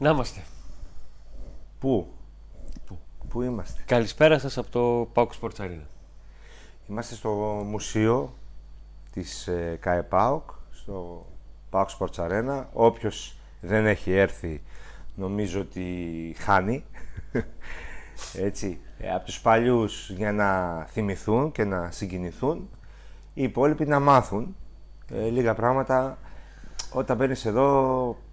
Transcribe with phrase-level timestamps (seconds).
[0.00, 0.40] Να είμαστε.
[1.78, 2.12] Πού;
[2.86, 2.98] Πού;
[3.28, 5.86] Πού είμαστε; Καλησπέρα σας από το Pauk Sports Arena.
[6.88, 7.30] Είμαστε στο
[7.66, 8.34] μουσείο
[9.12, 11.26] της ε, ΚΑΕΠΑΟΚ, στο
[11.70, 12.64] Pauk Sports Arena.
[12.72, 14.62] Όποιος δεν έχει έρθει,
[15.14, 16.84] νομίζω ότι χάνει.
[18.46, 22.68] Έτσι, ε, από τους παλιούς για να θυμηθούν και να συγκινηθούν,
[23.34, 24.56] οι υπόλοιποι να μάθουν
[25.12, 26.18] ε, λίγα πράγματα.
[26.92, 28.29] Όταν μπαίνεις εδώ, ε,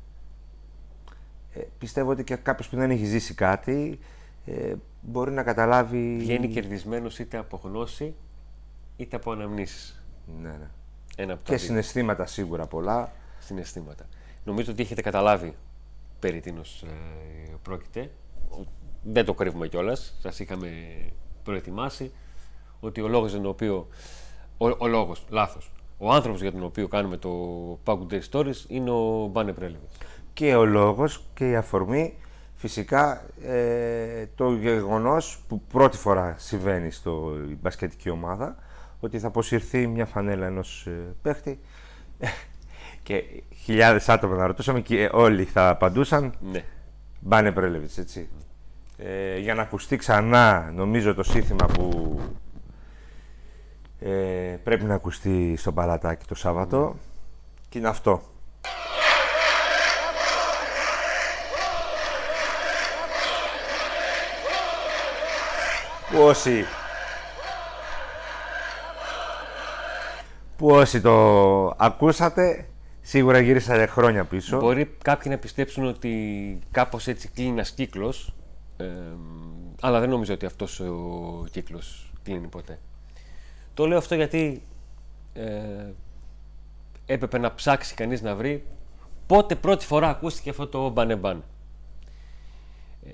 [1.78, 4.00] πιστεύω ότι και κάποιος που δεν έχει ζήσει κάτι,
[4.46, 6.18] ε, μπορεί να καταλάβει...
[6.20, 8.16] Βγαίνει κερδισμένος είτε από γνώση,
[8.98, 10.04] είτε από αναμνήσεις.
[10.42, 10.70] Ναι, ναι.
[11.16, 13.12] Ένα από τα Και δύο συναισθήματα σίγουρα πολλά.
[13.40, 14.06] συναισθήματα.
[14.44, 15.56] Νομίζω ότι έχετε καταλάβει
[16.20, 16.88] περί τίνος ε,
[17.62, 18.12] πρόκειται.
[18.50, 18.64] Ο-
[19.03, 20.16] Δεν το κρύβουμε κιόλας.
[20.22, 20.70] Σας είχαμε
[21.44, 22.12] προετοιμάσει
[22.80, 23.88] ότι ο λόγος για τον οποίο...
[24.58, 25.72] Ο, ο λόγος, λάθος.
[25.98, 27.31] Ο άνθρωπος για τον οποίο κάνουμε το
[27.86, 29.98] Pauk Day Stories είναι ο Μπάνε Πρέλεβιτς.
[30.38, 32.14] Και ο λόγος και η αφορμή
[32.56, 38.56] φυσικά ε, το γεγονός που πρώτη φορά συμβαίνει στο η μπασκετική ομάδα
[39.00, 41.60] ότι θα αποσυρθεί μια φανέλα ενός ε, παίχτη
[43.04, 43.24] και
[43.64, 46.64] χιλιάδες άτομα να ρωτούσαμε και όλοι θα απαντούσαν Ναι.
[47.20, 48.30] Μπάνε Πρέλεβιτς, έτσι.
[48.98, 52.20] Ε, για να ακουστεί ξανά, νομίζω, το σύνθημα που
[54.00, 54.12] ε,
[54.64, 56.96] πρέπει να ακουστεί στο παλατάκι το Σάββατο.
[57.70, 58.36] Και είναι αυτό.
[66.18, 66.66] Που όσοι...
[70.58, 71.14] Που όσοι το
[71.78, 72.70] ακούσατε,
[73.02, 74.59] σίγουρα γυρίσατε χρόνια πίσω.
[74.59, 78.34] Μπορεί κάποιοι να πιστέψουν ότι κάπως έτσι κλείνει ένας κύκλος,
[78.78, 78.86] ε,
[79.81, 82.80] αλλά δεν νομίζω ότι αυτός ο κύκλος κλείνει ποτέ.
[83.74, 84.62] Το λέω αυτό γιατί
[85.34, 85.91] ε,
[87.06, 88.66] έπρεπε να ψάξει κανείς να βρει
[89.28, 91.44] πότε πρώτη φορά ακούστηκε αυτό το μπανεμπάν.
[93.06, 93.09] Ε,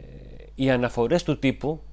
[0.56, 1.93] οι αναφορές του τύπου ε,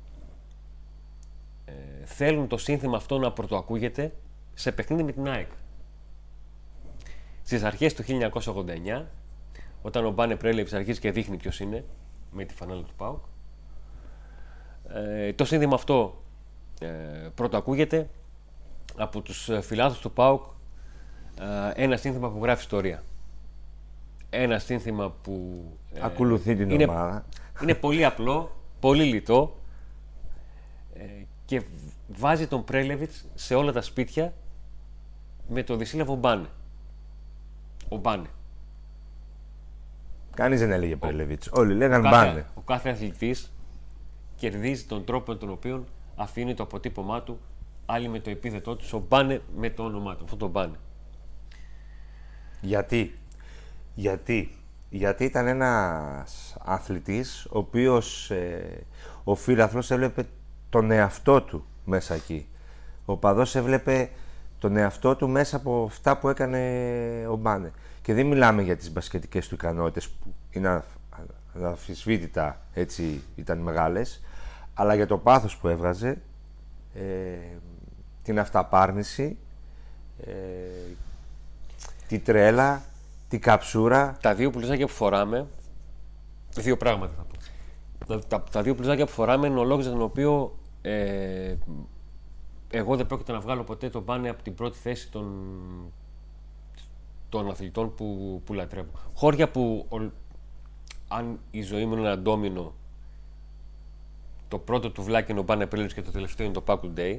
[2.23, 4.13] θέλουν το σύνθημα αυτό να πρωτοακούγεται
[4.55, 5.49] σε παιχνίδι με την ΑΕΚ.
[7.43, 9.05] Στις αρχές του 1989,
[9.83, 11.85] όταν ο Μπάνε Πρέλεβιτ αρχίζει και δείχνει ποιος είναι
[12.31, 13.25] με τη φανέλα του ΠΑΟΚ,
[14.89, 16.23] ε, το σύνθημα αυτό
[16.81, 16.89] ε,
[17.35, 18.09] πρώτο ακούγεται
[18.97, 20.43] από τους ε, φιλάθλους του ΠΑΟΚ
[21.77, 23.03] ε, ένα σύνθημα που γράφει ιστορία.
[24.31, 25.65] Ένα σύνθημα που
[25.95, 27.25] ε, Ακολουθεί την είναι, ομάδα.
[27.63, 29.57] είναι πολύ απλό, πολύ λιτό
[30.95, 31.63] ε, και
[32.17, 34.35] βάζει τον Πρέλεβιτς σε όλα τα σπίτια
[35.49, 36.49] με το δυσύλλαβο Μπάνε.
[37.89, 38.29] Ο Μπάνε.
[40.35, 41.49] Κανείς δεν έλεγε Πρέλεβιτς.
[41.53, 42.47] Όλοι λέγαν κάθε, μπάνε.
[42.55, 43.53] ο κάθε αθλητής
[44.37, 45.85] κερδίζει τον τρόπο με τον οποίο
[46.17, 47.41] αφήνει το αποτύπωμά του
[47.87, 50.25] άλλοι με το επίθετό τους, ο Μπάνε με το όνομά του.
[50.25, 50.77] Αυτό το Μπάνε.
[52.61, 53.19] Γιατί.
[53.95, 54.55] Γιατί.
[54.91, 58.87] Γιατί ήταν ένας αθλητής ο οποίος ε,
[59.25, 60.27] ο φίλαθλος έβλεπε
[60.69, 62.49] τον εαυτό του μέσα εκεί.
[63.05, 64.11] Ο παδός έβλεπε
[64.59, 66.59] τον εαυτό του μέσα από αυτά που έκανε
[67.31, 67.73] ο Μπάνε.
[68.03, 70.85] Και δεν μιλάμε για τις μπασκετικές του ικανότητες που είναι αφ-
[71.57, 74.23] αναμφισβήτητα έτσι ήταν μεγάλες,
[74.75, 76.21] αλλά για το πάθος που έβγαζε,
[76.95, 77.01] ε,
[78.23, 79.39] την αυταπάρνηση,
[80.25, 80.33] ε,
[82.09, 82.83] τη τρέλα,
[83.29, 84.17] τη καψούρα.
[84.21, 85.47] Τα δύο μπλουζάκια που φοράμε,
[86.55, 87.39] δύο πράγματα θα πω.
[88.07, 91.55] Τα, τα, τα δύο μπλουζάκια που φοράμε είναι ο λόγος για τον οποίο ε,
[92.71, 95.33] εγώ δεν πρόκειται να βγάλω ποτέ το μπάνε από την πρώτη θέση των,
[97.29, 98.91] των αθλητών που, που λατρεύω.
[99.15, 100.11] Χώρια που ο-
[101.09, 102.75] αν η ζωή μου είναι ένα ντόμινο
[104.49, 107.19] το πρώτο του βλάκι είναι ο Μπάνε Πρέλεβιτς και το τελευταίο είναι το Pack Day.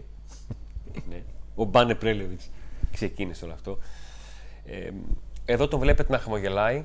[1.10, 1.24] ναι.
[1.56, 2.50] Ο Μπάνε Πρέλεβιτς
[2.92, 3.78] ξεκίνησε όλο αυτό.
[4.66, 4.92] Ε,
[5.46, 6.84] εδώ τον βλέπετε να χαμογελάει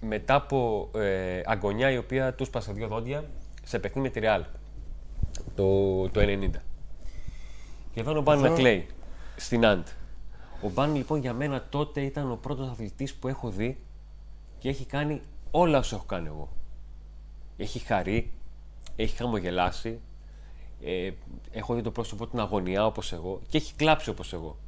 [0.00, 3.24] μετά από ε, αγωνιά η οποία του σπάσε δύο δόντια
[3.64, 4.44] σε παιχνίδι με τη Real
[5.56, 6.50] το, το 90.
[7.92, 8.86] Και εδώ είναι ο Μπάν να κλαίει
[9.36, 9.86] στην Αντ.
[10.62, 13.78] Ο Μπάν λοιπόν για μένα τότε ήταν ο πρώτος αθλητής που έχω δει
[14.58, 15.20] και έχει κάνει
[15.50, 16.48] όλα όσα έχω κάνει εγώ.
[17.56, 18.32] Έχει χαρεί,
[18.96, 20.00] έχει χαμογελάσει,
[20.84, 21.10] ε,
[21.50, 24.58] έχω δει το πρόσωπό του να αγωνιά όπως εγώ και έχει κλάψει όπως εγώ.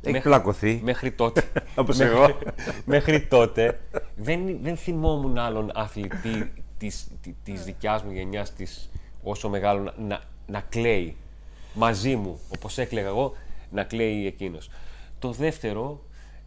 [0.00, 0.80] Έχει Μέχρι- πλακωθεί.
[0.84, 1.50] Μέχρι τότε.
[1.76, 2.38] Όπως μέχρι- εγώ.
[2.94, 3.80] μέχρι τότε
[4.16, 8.90] δεν, δεν θυμόμουν άλλον αθλητή της, τη- της δικιάς μου γενιάς της,
[9.24, 11.16] όσο μεγάλο να, να, να κλαίει
[11.74, 13.32] μαζί μου, όπως έκλαιγα εγώ,
[13.70, 14.70] να κλαίει εκείνος.
[15.18, 16.00] Το δεύτερο,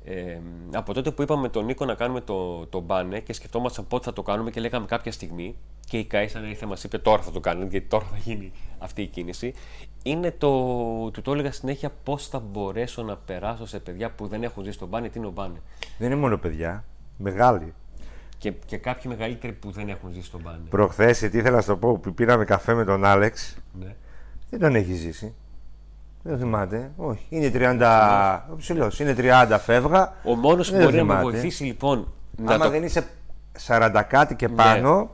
[0.05, 0.39] ε,
[0.71, 4.13] από τότε που είπαμε τον Νίκο να κάνουμε το, το μπάνε και σκεφτόμασταν πότε θα
[4.13, 5.55] το κάνουμε και λέγαμε κάποια στιγμή
[5.89, 8.51] και η ΚΑΕ σαν ήρθε μας είπε τώρα θα το κάνουμε γιατί τώρα θα γίνει
[8.77, 9.53] αυτή η κίνηση
[10.03, 10.49] είναι το,
[11.11, 14.77] του το έλεγα συνέχεια πώς θα μπορέσω να περάσω σε παιδιά που δεν έχουν ζήσει
[14.77, 15.61] τον μπάνε, τι είναι ο μπάνε.
[15.97, 16.83] Δεν είναι μόνο παιδιά.
[17.17, 17.73] Μεγάλοι.
[18.37, 20.59] Και, και κάποιοι μεγαλύτεροι που δεν έχουν ζήσει τον μπάνε.
[20.69, 23.95] Προχθές, τι ήθελα να σου το πω, που πήραμε καφέ με τον Άλεξ, Ναι.
[24.49, 25.33] δεν τον έχει ζήσει.
[26.23, 26.91] Δεν θυμάται.
[26.97, 27.25] Όχι.
[27.29, 28.45] Είναι 30.
[28.51, 28.99] Ο ψηλός.
[28.99, 30.13] Είναι 30 φεύγα.
[30.23, 31.29] Ο μόνος που Δεν μπορεί να με θυμάται.
[31.31, 32.07] βοηθήσει λοιπόν
[32.37, 33.07] να Άμα το δεν είσαι
[33.67, 35.09] 40 κάτι και πάνω,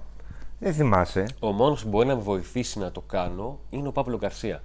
[0.60, 1.26] δεν θυμάσαι.
[1.40, 4.64] Ο μόνος που μπορεί να με βοηθήσει να το κάνω είναι ο Παύλο Γκαρσία.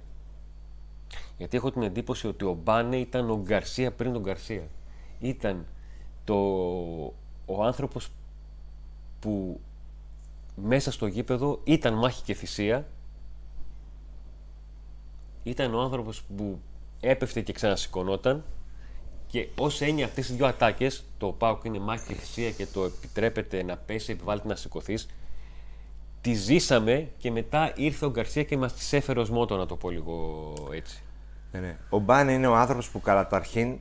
[1.37, 4.63] Γιατί έχω την εντύπωση ότι ο Μπάνε ήταν ο Γκαρσία πριν τον Γκαρσία.
[5.19, 5.65] Ήταν
[6.23, 6.35] το,
[7.45, 8.11] ο άνθρωπος
[9.19, 9.59] που
[10.55, 12.87] μέσα στο γήπεδο ήταν μάχη και θυσία.
[15.43, 16.59] Ήταν ο άνθρωπος που
[16.99, 18.43] έπεφτε και ξανασηκωνόταν
[19.27, 22.83] και ως έννοια αυτές τι δύο ατάκες, το ΠΑΟΚ είναι μάχη και θυσία και το
[22.83, 25.09] επιτρέπεται να πέσει, επιβάλλεται να σηκωθείς,
[26.21, 29.75] τη ζήσαμε και μετά ήρθε ο Γκαρσία και μας τις έφερε ως μότο, να το
[29.75, 31.03] πω λίγο έτσι.
[31.51, 31.77] Ναι, ναι.
[31.89, 33.79] Ο Μπάνε είναι ο άνθρωπος που καταρχήν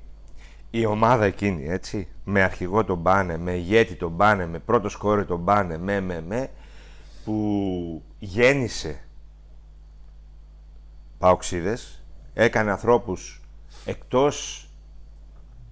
[0.70, 5.24] η ομάδα εκείνη, έτσι, με αρχηγό τον Μπάνε, με ηγέτη τον Μπάνε, με πρώτο σκόρε
[5.24, 6.50] τον Μπάνε, με, με, με,
[7.24, 9.00] που γέννησε
[11.18, 12.02] παοξίδες,
[12.34, 13.42] έκανε ανθρώπους
[13.84, 14.68] εκτός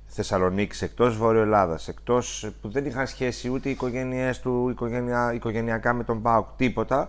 [0.06, 5.92] Θεσσαλονίκης, εκτός Βόρειο Ελλάδας, εκτός που δεν είχαν σχέση ούτε οι οικογένειές του οικογένεια, οικογενειακά
[5.92, 7.08] με τον ΠΑΟΚ, τίποτα,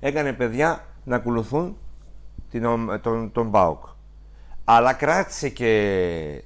[0.00, 1.76] έκανε παιδιά να ακολουθούν
[2.50, 3.84] την, ομ- τον, τον ΠΑΟΚ.
[4.64, 6.44] Αλλά κράτησε και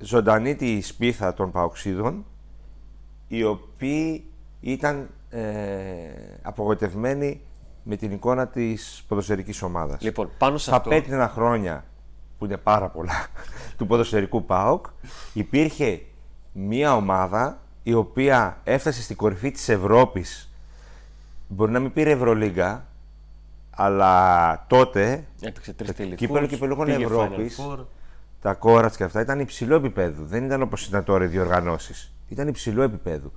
[0.00, 2.24] ζωντανή τη σπίθα των Παοξίδων,
[3.28, 4.24] οι οποίοι
[4.60, 5.40] ήταν ε,
[6.42, 7.40] απογοητευμένοι
[7.82, 10.00] με την εικόνα της ποδοσφαιρικής ομάδας.
[10.02, 10.88] Λοιπόν, πάνω σε Στα αυτό.
[10.90, 11.84] πέτρινα χρόνια,
[12.38, 13.26] που είναι πάρα πολλά,
[13.78, 14.86] του ποδοσφαιρικού ΠΑΟΚ,
[15.32, 16.02] υπήρχε
[16.52, 20.52] μία ομάδα η οποία έφτασε στην κορυφή της Ευρώπης.
[21.48, 22.86] Μπορεί να μην πήρε Ευρωλίγκα,
[23.70, 26.18] αλλά τότε Έπαιξε τρεις το τελικούς.
[26.18, 27.60] κύπελλο κυπελούχων Ευρώπης,
[28.40, 30.24] τα κόρατς και αυτά ήταν υψηλό επίπεδο.
[30.24, 32.14] Δεν ήταν όπως ήταν τώρα οι διοργανώσεις.
[32.28, 33.32] Ήταν υψηλό επίπεδο.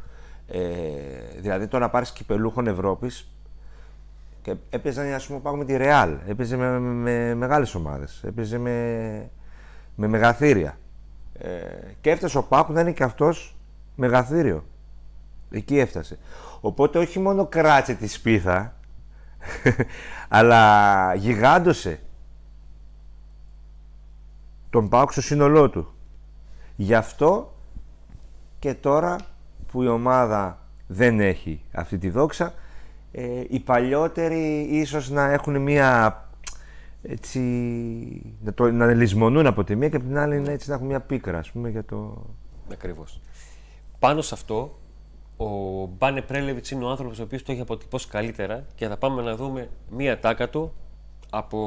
[0.47, 0.59] Ε,
[1.39, 3.27] δηλαδή το να πάρεις κυπελούχων Ευρώπης
[4.41, 8.57] και έπαιζαν ας πούμε πάω με τη Ρεάλ, έπαιζε με, με, με μεγάλες ομάδες, έπαιζε
[8.57, 9.29] με,
[9.95, 10.77] με μεγαθύρια.
[11.33, 11.49] Ε,
[12.01, 13.55] και έφτασε ο Πάκου να είναι και αυτός
[13.95, 14.65] μεγαθύριο.
[15.51, 16.17] Εκεί έφτασε.
[16.61, 18.75] Οπότε όχι μόνο κράτησε τη σπίθα,
[20.37, 21.99] αλλά γιγάντωσε
[24.73, 25.93] τον Πάοκ στο σύνολό του.
[26.75, 27.53] Γι' αυτό
[28.59, 29.15] και τώρα
[29.71, 32.53] που η ομάδα δεν έχει αυτή τη δόξα,
[33.11, 36.17] ε, οι παλιότεροι ίσως να έχουν μία
[37.01, 37.39] έτσι,
[38.43, 40.87] να, το, να λησμονούν από τη μία και από την άλλη να, έτσι, να έχουν
[40.87, 42.25] μία πίκρα, ας πούμε, για το...
[42.71, 43.21] Ακριβώς.
[43.99, 44.79] Πάνω σε αυτό,
[45.37, 45.45] ο
[45.85, 49.35] Μπάνε Πρέλεβιτς είναι ο άνθρωπος ο οποίος το έχει αποτυπώσει καλύτερα και θα πάμε να
[49.35, 50.73] δούμε μία τάκα του
[51.29, 51.57] από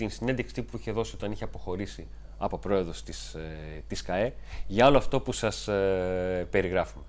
[0.00, 2.08] την συνέντευξη που είχε δώσει όταν είχε αποχωρήσει
[2.38, 4.34] από πρόεδρος της, ε, της ΚΑΕ
[4.66, 7.04] για όλο αυτό που σας ε, περιγράφουμε.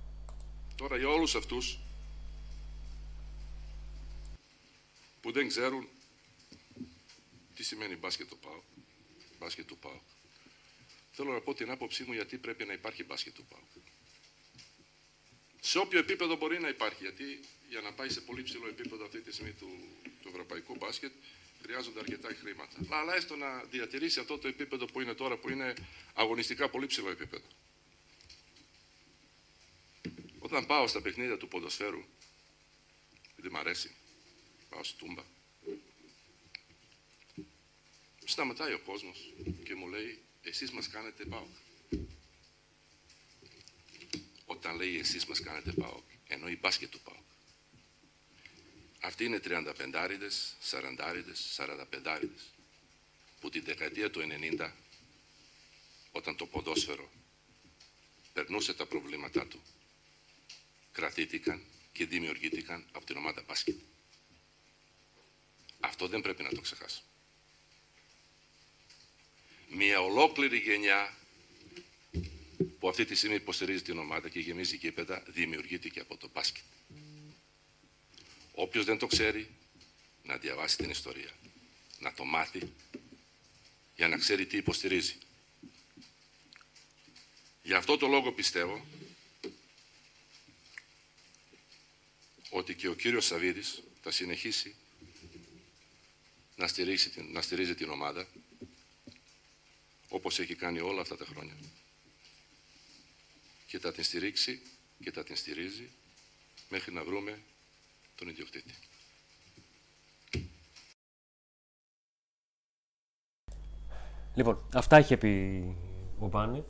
[0.75, 1.79] Τώρα για όλους αυτούς
[5.21, 5.87] που δεν ξέρουν
[7.55, 8.61] τι σημαίνει μπάσκετ το ΠΑΟ,
[9.39, 9.99] μπάσκετ του ΠΑΟ.
[11.11, 13.83] Θέλω να πω την άποψή μου γιατί πρέπει να υπάρχει μπάσκετ του ΠΑΟ.
[15.59, 19.21] Σε όποιο επίπεδο μπορεί να υπάρχει, γιατί για να πάει σε πολύ ψηλό επίπεδο αυτή
[19.21, 19.69] τη στιγμή του,
[20.21, 21.11] του ευρωπαϊκού μπάσκετ
[21.63, 22.77] χρειάζονται αρκετά χρήματα.
[22.89, 25.73] Αλλά έστω να διατηρήσει αυτό το επίπεδο που είναι τώρα, που είναι
[26.13, 27.45] αγωνιστικά πολύ ψηλό επίπεδο.
[30.39, 32.03] Όταν πάω στα παιχνίδια του ποδοσφαίρου,
[33.31, 33.91] επειδή μ' αρέσει,
[34.69, 35.23] πάω στη Τούμπα,
[38.25, 41.45] σταματάει ο κόσμος και μου λέει, εσείς μας κάνετε πάω.
[44.45, 47.30] Όταν λέει εσείς μας κάνετε πάω, εννοεί μπάσκετ του πάω.
[49.03, 52.43] Αυτοί είναι 35άριδες, 40άριδες, 45άριδες,
[53.39, 54.21] που την δεκαετία του
[54.59, 54.71] 90,
[56.11, 57.11] όταν το ποδόσφαιρο
[58.33, 59.61] περνούσε τα προβλήματά του,
[60.91, 63.75] κρατήθηκαν και δημιουργήθηκαν από την ομάδα μπάσκετ.
[65.79, 67.07] Αυτό δεν πρέπει να το ξεχάσουμε.
[69.69, 71.17] Μια ολόκληρη γενιά
[72.79, 76.63] που αυτή τη στιγμή υποστηρίζει την ομάδα και γεμίζει γήπεδα δημιουργήθηκε από το μπάσκετ.
[78.53, 79.49] Όποιος δεν το ξέρει,
[80.23, 81.31] να διαβάσει την ιστορία.
[81.99, 82.73] Να το μάθει
[83.95, 85.15] για να ξέρει τι υποστηρίζει.
[87.63, 88.85] Γι' αυτό το λόγο πιστεύω
[92.49, 94.75] ότι και ο κύριος Σαββίδης θα συνεχίσει
[96.55, 98.27] να, στηρίξει, την- να στηρίζει την ομάδα
[100.09, 101.55] όπως έχει κάνει όλα αυτά τα χρόνια.
[103.67, 104.61] Και θα την στηρίξει
[105.03, 105.89] και θα την στηρίζει
[106.69, 107.41] μέχρι να βρούμε
[108.21, 108.73] τον ιδιοκτήτη.
[114.33, 115.63] Λοιπόν, αυτά είχε πει
[116.19, 116.63] ο Μπάνε.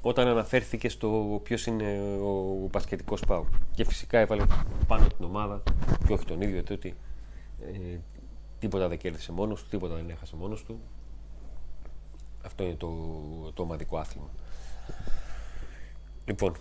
[0.00, 3.48] όταν αναφέρθηκε στο ποιος είναι ο μπασκετικός Πάου.
[3.74, 4.46] Και φυσικά έβαλε
[4.86, 5.62] πάνω την ομάδα
[6.06, 6.96] και όχι τον ίδιο ότι
[7.60, 7.98] ε,
[8.58, 10.80] τίποτα δεν κέρδισε μόνος του, τίποτα δεν έχασε μόνος του.
[12.44, 12.88] Αυτό είναι το,
[13.54, 14.30] το ομαδικό άθλημα.
[16.24, 16.56] Λοιπόν,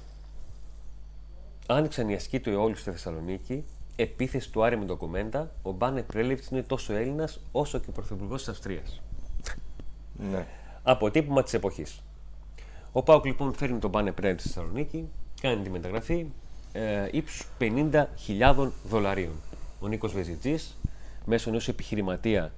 [1.73, 3.65] άνοιξαν οι ασκοί του Εόλου στη Θεσσαλονίκη.
[3.95, 5.51] Επίθεση του Άρη με ντοκουμέντα.
[5.61, 9.01] Ο Μπάνε Πρέλεβιτ είναι τόσο Έλληνας όσο και ο πρωθυπουργός της Αυστρίας.
[10.31, 10.45] Ναι.
[10.83, 11.99] Αποτύπωμα της εποχής.
[12.91, 15.09] Ο Πάουκ λοιπόν φέρνει τον Μπάνε Πρέλεβιτ στη Θεσσαλονίκη,
[15.41, 16.25] κάνει τη μεταγραφή
[16.71, 19.33] ε, ύψους 50.000 δολαρίων.
[19.79, 20.77] Ο Νίκος Βεζιτζής,
[21.25, 22.51] μέσω ενός επιχειρηματία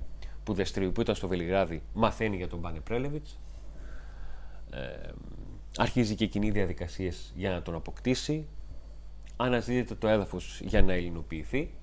[0.43, 3.25] που δραστηριοποιούταν στο Βελιγράδι, μαθαίνει για τον Μπάνε Πρέλεβιτ.
[4.71, 5.09] Ε,
[5.77, 8.47] αρχίζει και κοινή διαδικασίες για να τον αποκτήσει.
[9.43, 11.73] Αναζητείται το έδαφος για να ελληνοποιηθεί.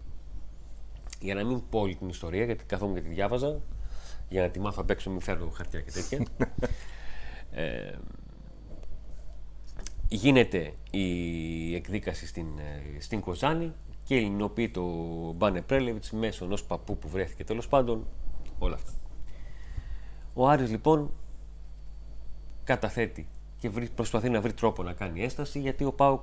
[1.21, 3.61] Για να μην πω όλη την ιστορία, γιατί καθόμουν και τη διάβαζα,
[4.29, 6.27] για να τη μάθω απ' έξω, μην φέρνω χαρτιά και τέτοια.
[7.63, 7.95] ε,
[10.09, 13.73] γίνεται η εκδίκαση στην, ε, στην Κοζάνη
[14.05, 14.83] και ελληνοποιεί το
[15.33, 18.07] Μπάνε Πρέλεβιτς μέσω ενός παππού που βρέθηκε τέλος πάντων.
[18.59, 18.93] Όλα αυτά.
[20.35, 21.11] Ο Άρης λοιπόν
[22.65, 26.21] καταθέτει και βρει, προσπαθεί να βρει τρόπο να κάνει έσταση γιατί ο Πάουκ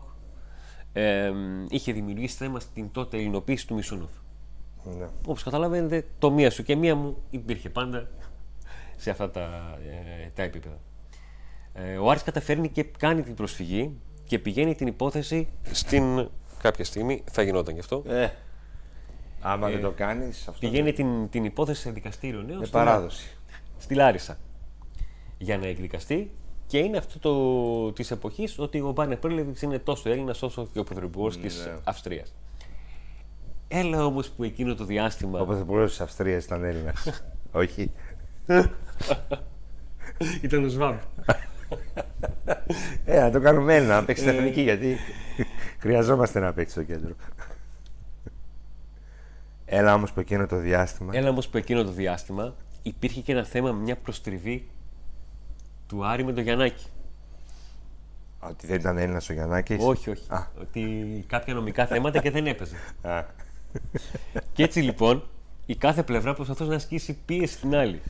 [0.98, 1.32] ε,
[1.70, 4.10] είχε δημιουργήσει θέμα στην τότε ελληνοποίηση του Μισούνοφ.
[4.84, 5.08] ναι.
[5.26, 8.08] Όπως καταλαβαίνετε, το μία σου και μία μου υπήρχε πάντα
[8.96, 9.78] σε αυτά τα,
[10.24, 10.78] ε, τα επίπεδα.
[11.74, 16.30] Ε, ο Άρης καταφέρνει και κάνει την προσφυγή και πηγαίνει την υπόθεση στην.
[16.62, 18.04] Κάποια στιγμή θα γινόταν γι' αυτό.
[18.08, 18.28] Ε,
[19.42, 23.38] άμα δεν το κάνεις, αυτό Πηγαίνει την, την υπόθεση σε δικαστήριο νέο είναι στη, παράδοση.
[23.78, 24.38] στη Λάρισα
[25.38, 26.32] για να εκδικαστεί
[26.68, 30.80] και είναι αυτό το, της εποχής ότι ο Μπάνε Πρέλεβιτς είναι τόσο Έλληνας όσο και
[30.80, 31.74] ο πρωθυπουργός της Ναι.
[31.84, 32.34] Αυστρίας.
[33.68, 37.24] Έλα όμως που εκείνο το διάστημα Ο πρωθυπουργός της Αυστρίας ήταν Έλληνας.
[37.52, 37.92] Όχι.
[40.42, 40.98] ήταν ο Σβάμπ.
[43.06, 44.98] Ε, να το κάνουμε Έλληνα, να παίξει στην εθνική, γιατί
[45.80, 47.16] χρειαζόμαστε να παίξει στο κέντρο.
[49.66, 51.16] Έλα όμως που εκείνο το διάστημα.
[51.16, 54.68] Έλα όμως που εκείνο το διάστημα υπήρχε και ένα θέμα, μια προστριβή
[55.88, 56.86] του Άρη με τον Γιαννάκη.
[58.40, 60.24] Ότι δεν ήταν Έλληνας ο Γιαννάκης; Όχι, όχι.
[60.28, 60.48] Α.
[60.62, 60.82] Ότι
[61.28, 62.76] κάποια νομικά θέματα και δεν έπαιζε.
[63.02, 63.24] Α,
[64.54, 65.24] και έτσι λοιπόν
[65.66, 68.02] η κάθε πλευρά προσπαθούσε να ασκήσει πίεση στην άλλη.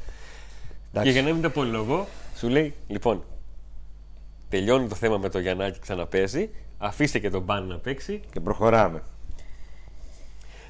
[0.89, 1.11] εντάξει.
[1.11, 3.23] Και για να μην το απολογώ, σου λέει: Λοιπόν,
[4.49, 6.49] τελειώνει το θέμα με το Γιαννάκη, ξαναπέζει.
[6.77, 8.21] Αφήστε και τον Μπάν να παίξει.
[8.31, 9.03] Και προχωράμε.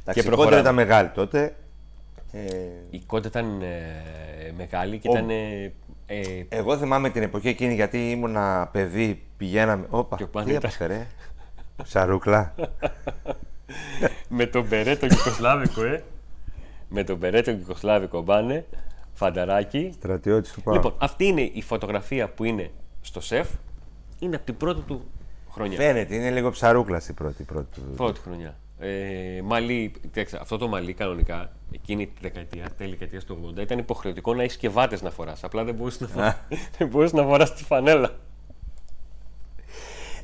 [0.02, 0.36] Εντάξει, η προχωράμε.
[0.44, 1.56] κόντρα ήταν μεγάλη τότε.
[2.32, 2.48] Ε,
[2.90, 5.30] Η κόντα ήταν ε, μεγάλη και Ο- ήταν.
[5.30, 5.74] Ε,
[6.06, 9.86] ε, εγώ θυμάμαι την εποχή εκείνη γιατί ήμουνα παιδί, πηγαίναμε.
[9.90, 11.08] Όπα, Και ο τι Πάνη ήταν- έπαθε, ρε.
[11.84, 12.54] Σαρούκλα.
[14.30, 16.04] με τον Μπερέτο Γιουγκοσλάβικο, ε.
[16.90, 18.66] Με τον Μπερέτο Γιουγκοσλάβικο Μπάνε,
[19.14, 19.92] φανταράκι.
[19.94, 20.74] Στρατιώτης του Πάου.
[20.74, 22.72] Λοιπόν, αυτή είναι η φωτογραφία που είναι
[23.02, 23.50] στο σεφ.
[24.20, 25.06] Είναι από την πρώτη του
[25.52, 25.78] χρονιά.
[25.78, 27.44] Φαίνεται, είναι λίγο ψαρούκλας στην πρώτη.
[27.44, 27.68] πρώτη.
[27.80, 28.56] του- Πρώτη χρονιά.
[28.80, 33.78] Ε, μαλλί, κοίταξε, αυτό το μαλλί κανονικά εκείνη τη δεκαετία, τέλη δεκαετίας του 80, ήταν
[33.78, 35.44] υποχρεωτικό να έχεις και βάτες να φοράς.
[35.44, 38.20] Απλά δεν μπορούσες να φορά δεν μπορείς να φοράς τη φανέλα.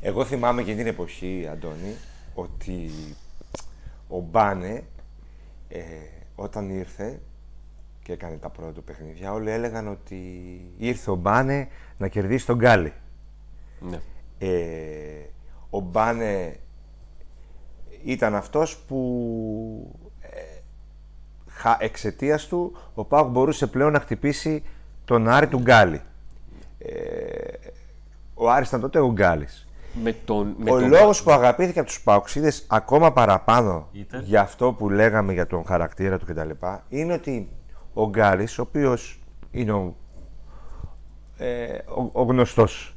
[0.02, 1.96] Εγώ θυμάμαι και την εποχή, Αντώνη,
[2.34, 2.92] ότι
[4.08, 4.84] ο Μπάνε
[5.70, 5.82] ε,
[6.36, 7.22] όταν ήρθε
[8.04, 10.20] και έκανε τα πρώτα του παιχνίδια, όλοι έλεγαν ότι
[10.78, 11.68] ήρθε ο Μπάνε
[11.98, 12.94] να κερδίσει τον Γκάλι.
[13.80, 14.00] Ναι.
[14.38, 15.26] Ε,
[15.70, 16.60] ο Μπάνε
[18.04, 20.11] ήταν αυτός που
[21.58, 24.64] ε, χα- εξαιτίας του ο Πάουκ μπορούσε πλέον να χτυπήσει
[25.06, 26.02] τον Άρη του Γκάλι.
[26.78, 26.90] Ε,
[28.34, 29.66] ο Άρης ήταν τότε ο Γκάλης.
[30.04, 34.42] Με τον, με Ο τον- λόγος που αγαπήθηκε από τους Παοξίδες ακόμα παραπάνω Ήταν; για
[34.42, 36.50] αυτό που λέγαμε για τον χαρακτήρα του κτλ.
[36.90, 37.50] είναι ότι
[37.94, 39.20] ο Γκάλης, ο οποίος
[39.52, 39.96] είναι ο,
[41.38, 42.96] ε, ο, ο γνωστός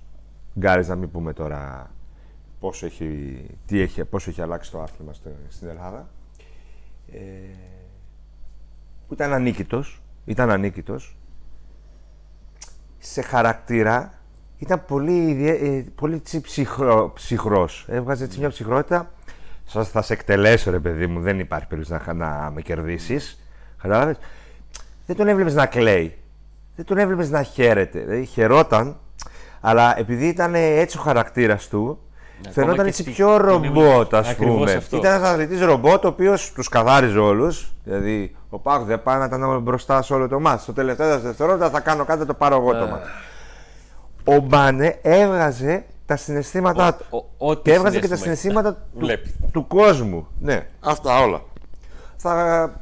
[0.59, 1.91] Γκάλης, να μην πούμε τώρα
[2.61, 6.09] πόσο έχει, τι έχει, πόσο έχει αλλάξει το άθλημα στο- στην Ελλάδα,
[7.13, 7.19] ε,
[9.09, 11.17] που ήταν ανίκητος, ήταν ανίκητος,
[12.99, 14.13] σε χαρακτήρα
[14.59, 17.85] ήταν πολύ, ιδιαί- ε, πολύ τσι- ψυχρό, ψυχρός.
[17.89, 19.11] Έβγαζε έτσι μια ψυχρότητα.
[19.65, 23.39] Σας θα σε εκτελέσω ρε παιδί μου, δεν υπάρχει περίπτωση να, να με κερδίσεις.
[23.83, 24.17] Κατάλαβες.
[25.07, 26.17] Δεν τον έβλεπες να κλαίει.
[26.77, 27.99] Δεν τον έβλεπες να χαίρεται.
[28.01, 28.97] Δηλαδή χαιρόταν,
[29.61, 31.99] αλλά επειδή ήταν έτσι ο χαρακτήρας του,
[32.45, 34.19] Ναι, φαινόταν ακόμα και έτσι στη- πιο τον ρομπότ, έβλεπες.
[34.19, 34.73] ας Ακριβώς πούμε.
[34.73, 34.97] αυτό.
[34.97, 37.73] Ήταν ένας αθλητής ρομπότ, ο οποίος τους καθάριζε όλους.
[37.85, 40.63] Δηλαδή, ο Πάκ δεν πάει να ήταν μπροστά σε όλο το μάτι.
[40.63, 43.09] Στο τελευταίο δευτερόλεπτα θα κάνω κάτι, θα το πάρω εγώ το μάτι.
[44.25, 47.05] Ο Μπάνε έβγαζε τα συναισθήματά του.
[47.39, 49.35] ο- ό,τι και έβγαζε και τα συναίσθημα συναισθήματα του, Βλέπει.
[49.53, 50.27] του κόσμου.
[50.41, 51.41] Ναι, αυτά όλα.
[52.17, 52.73] Θα,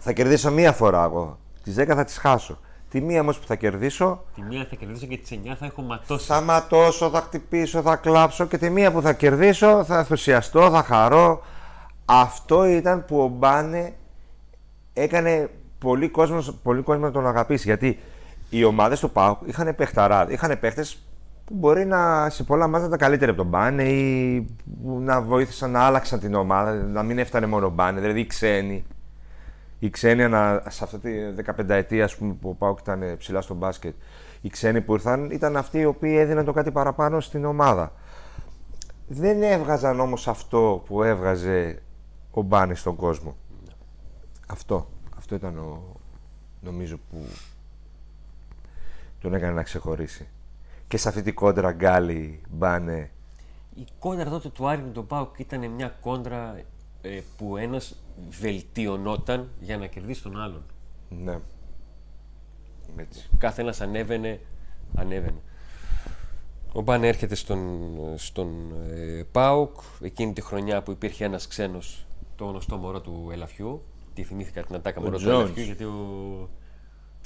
[0.00, 1.38] θα κερδίσω μία φορά εγώ.
[1.62, 2.58] Τις 10 θα τις χάσω.
[2.90, 5.66] Τι Τη μία όμως που θα κερδίσω, Τη μία θα κερδίσω και τις 9 θα
[5.66, 6.26] έχω ματώσει.
[6.26, 10.82] θα ματώσω, θα χτυπήσω, θα κλάψω και τη μία που θα κερδίσω θα ενθουσιαστώ, θα
[10.82, 11.42] χαρώ.
[12.04, 13.94] Αυτό ήταν που ο Μπάνε
[14.96, 17.68] έκανε πολύ κόσμο, πολύ κόσμο να τον αγαπήσει.
[17.68, 17.98] Γιατί
[18.50, 21.00] οι ομάδες του ΠΑΟΚ είχαν παιχταρά, είχαν παίχτες
[21.44, 24.40] που μπορεί να σε πολλά μάτια να ήταν καλύτεροι από τον Μπάνε ή
[24.82, 28.26] που να βοήθησαν να άλλαξαν την ομάδα, να μην έφτανε μόνο ο Μπάνε, δηλαδή οι
[28.26, 28.84] ξένοι.
[29.78, 33.40] Οι ξένοι ανα- σε αυτή τη 15 ετία ας πούμε, που ο Πάουκ ήταν ψηλά
[33.40, 33.94] στο μπάσκετ,
[34.40, 37.92] οι ξένοι που ήρθαν ήταν αυτοί οι οποίοι έδιναν το κάτι παραπάνω στην ομάδα.
[39.08, 41.82] Δεν έβγαζαν όμως αυτό που έβγαζε
[42.30, 43.36] ο Μπάνι στον κόσμο.
[44.46, 44.88] Αυτό.
[45.16, 45.96] Αυτό ήταν ο,
[46.60, 47.26] νομίζω που
[49.20, 50.28] τον έκανε να ξεχωρίσει.
[50.88, 53.10] Και σε αυτή την κόντρα Γκάλι, Μπάνε,
[53.74, 56.60] Η κόντρα τότε του Άρη με τον Πάουκ ήταν μια κόντρα
[57.02, 57.96] ε, που ένας
[58.28, 60.62] βελτιωνόταν για να κερδίσει τον άλλον.
[61.08, 61.38] ναι.
[62.96, 63.28] Έτσι.
[63.38, 64.40] Κάθε ένας ανέβαινε,
[64.94, 65.40] ανέβαινε.
[66.72, 72.44] Ο Μπάν έρχεται στον, στον ε, ΠΑΟΚ εκείνη τη χρονιά που υπήρχε ένας ξένος, το
[72.44, 73.82] γνωστό μωρό του Ελαφιού.
[74.16, 75.28] Τι θυμήθηκα την ατάκα Ο μωρό του Jones.
[75.28, 76.48] Ελαφιού, γιατί ο,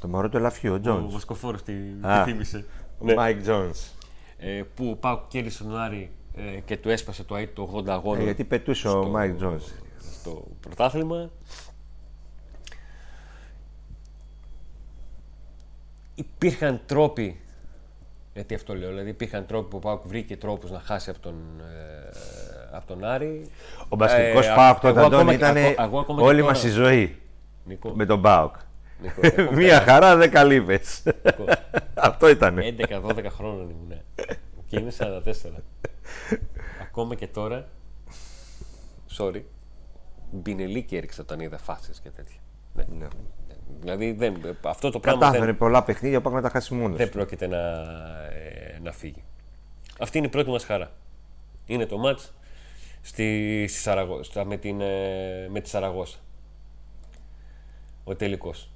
[0.01, 1.13] Το μωρό του ελαφιού, ο ο Τζόνς.
[1.13, 2.23] Βοσκοφόρος τη, Α.
[2.25, 2.65] τη θύμισε.
[2.99, 3.15] Ο Ναι.
[3.15, 3.91] Μάικ Τζόνς.
[4.39, 8.21] Ε, που ο ΠΑΟΚ κέρδισε τον Άρη ε, και του έσπασε το, το 80 αγώνα
[8.21, 9.65] Ε, γιατί πετούσε ο στο- Μάικ Τζόνς.
[10.21, 11.31] στο πρωτάθλημα.
[16.15, 17.41] Υπήρχαν τρόποι,
[18.35, 21.35] γιατί αυτό λέω, δηλαδή υπήρχαν τρόποι που ο Πάουκ βρήκε τρόπους να χάσει από τον,
[21.61, 22.11] ε,
[22.71, 23.50] από τον Άρη.
[23.89, 26.41] Ο μπασκετικός Ε, Πάοκ εγώ τότε, Αντώνη, ακόμα και- ήταν εγώ- εγώ ακόμα και όλη
[26.41, 27.17] τώρα- μας η ζωή
[27.65, 28.55] Νίκο, με τον Πάοκ.
[29.03, 31.03] Νίκο, έχω Μία χαρά, δέκα λίβες.
[31.95, 32.59] Αυτό ήταν.
[32.59, 34.00] 11-12 χρόνων ήμουν.
[34.67, 35.62] Και είναι 44.
[36.83, 37.67] Ακόμα και τώρα.
[39.19, 39.43] Sorry.
[40.30, 42.39] Μπινελίκη έριξα όταν είδα φάσεις και τέτοια.
[42.75, 42.85] Ναι.
[42.99, 43.06] Ναι.
[43.80, 46.97] Δηλαδή δεν, αυτό το πράγμα Κατάφερε δεν, πολλά παιχνίδια, ο Πάοκ να τα χάσει μόνος.
[46.97, 47.13] δεν του.
[47.13, 49.23] πρόκειται να, ε, να φύγει.
[50.00, 50.91] Αυτή είναι η πρώτη μας χαρά.
[51.67, 52.35] Είναι το μάτς
[53.00, 56.19] στη, στη Σαραγώ- στα- με, την, ε, με τη Σαραγώσα.
[58.04, 58.71] Ο τελικός.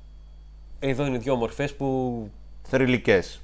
[0.78, 2.30] Εδώ είναι δύο μορφές που
[2.62, 3.40] Θρηλυκές.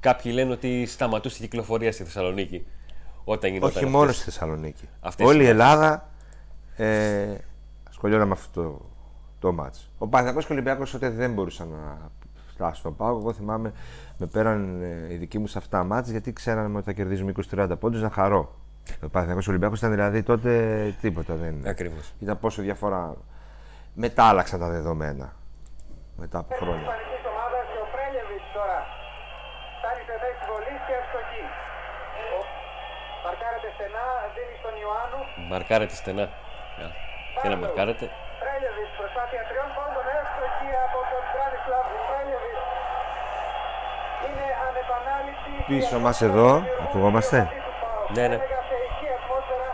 [0.00, 2.66] Κάποιοι λένε ότι σταματούσε η κυκλοφορία στη Θεσσαλονίκη
[3.24, 3.92] όταν γινόταν Όχι αυτές.
[3.92, 4.88] μόνο στη Θεσσαλονίκη.
[5.00, 6.08] Αυτές Όλη η οι Ελλάδα
[6.76, 7.34] ε,
[7.88, 8.80] ασχολιόταν με αυτό το,
[9.38, 9.90] το μάτς.
[9.98, 12.10] Ο Παναθηναϊκός και ο Ολυμπιακός τότε δεν μπορούσαν να
[12.54, 13.18] φτάσουν στον Πάο.
[13.18, 13.72] Εγώ θυμάμαι
[14.18, 17.32] με πέραν ε, οι δικοί μου σε αυτά τα μάτς γιατί ξέραμε ότι θα κερδίζουμε
[17.50, 18.58] 20-30 πόντους να χαρώ.
[19.04, 20.50] Ο Παναθηναϊκός και ο Ολυμπιακός ήταν δηλαδή τότε
[21.00, 21.34] τίποτα.
[21.34, 21.54] Δεν...
[21.66, 22.12] Ακριβώς.
[22.24, 23.16] Ήταν πόσο διαφορά.
[23.94, 25.26] Μετά άλλαξαν τα δεδομένα.
[26.22, 26.86] Μετά από χρόνια.
[26.86, 28.78] Ισπανικής ομάδας και ο Πρέλεβιτς τώρα
[29.78, 31.44] φτάνει σε θέση βολής και ευστοχή.
[32.36, 32.38] Ο...
[33.24, 35.20] Μαρκάρεται στενά, δίνει στον Ιωάννου.
[35.52, 36.26] Μαρκάρετε στενά.
[36.78, 36.90] Yeah.
[37.42, 38.04] Και να μαρκάρετε.
[38.42, 41.86] Πρέλεβιτς, προσπάθεια τριών πόντων, εύστοχη από τον Μπράνισλαβ.
[42.08, 42.64] Πρέλεβιτς
[44.26, 45.52] είναι ανεπανάληπτη.
[45.70, 46.48] Πίσω μας εδώ,
[46.84, 47.38] ακουγόμαστε;
[48.16, 48.38] Ναι, ναι.
[48.38, 49.70] Έλεγα σε ισχύ ατμόσφαιρα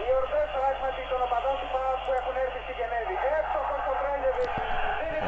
[0.00, 3.16] οι ορδές πράγματι των οπαδών του ΠΑΟΚ που έχουν έρθει στη Γενέβη.
[3.38, 4.54] Εύστοχος ο Πρέλεβιτς.
[5.00, 5.27] Δίνει το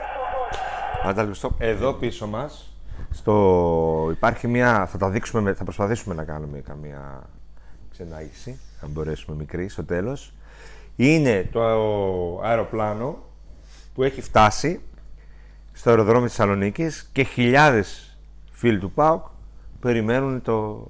[0.00, 1.08] εύστοχο.
[1.08, 1.54] Ανταλουστό.
[1.58, 2.72] Εδώ πίσω μας
[3.10, 4.08] στο...
[4.10, 4.86] υπάρχει μια.
[4.86, 7.22] Θα τα δείξουμε, με- θα προσπαθήσουμε να κάνουμε καμία
[7.90, 10.32] ξενάγηση, αν μπορέσουμε μικρή στο τέλος.
[10.96, 11.60] Είναι το
[12.42, 13.18] αεροπλάνο
[13.94, 14.80] που έχει φτάσει
[15.72, 18.16] στο αεροδρόμιο της Θεσσαλονίκης και χιλιάδες
[18.50, 19.26] φίλοι του ΠΑΟΚ
[19.80, 20.86] περιμένουν το,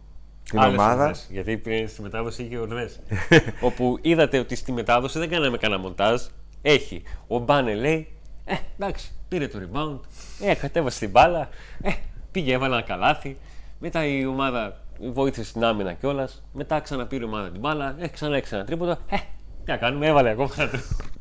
[0.51, 1.03] την Άλλες ομάδα.
[1.03, 3.01] ορδές, γιατί είπε στη μετάδοση είχε ορδές.
[3.61, 6.23] όπου είδατε ότι στη μετάδοση δεν κάναμε κανένα μοντάζ.
[6.63, 7.03] Έχει.
[7.27, 8.09] Ο Μπάνε λέει,
[8.45, 10.01] ε, εντάξει, πήρε το rebound,
[10.41, 11.49] ε, κατέβασε την μπάλα,
[11.83, 11.91] ε,
[12.33, 13.37] πήγε, έβαλε ένα καλάθι.
[13.79, 14.81] Μετά η ομάδα
[15.13, 16.45] βοήθησε στην άμυνα κιόλας.
[16.53, 18.91] Μετά ξαναπήρε η ομάδα την μπάλα, ε, ξανά έξι ένα τρίποντο.
[18.91, 19.17] Ε,
[19.65, 21.05] τι να κάνουμε, έβαλε ακόμα ένα τρίποντο.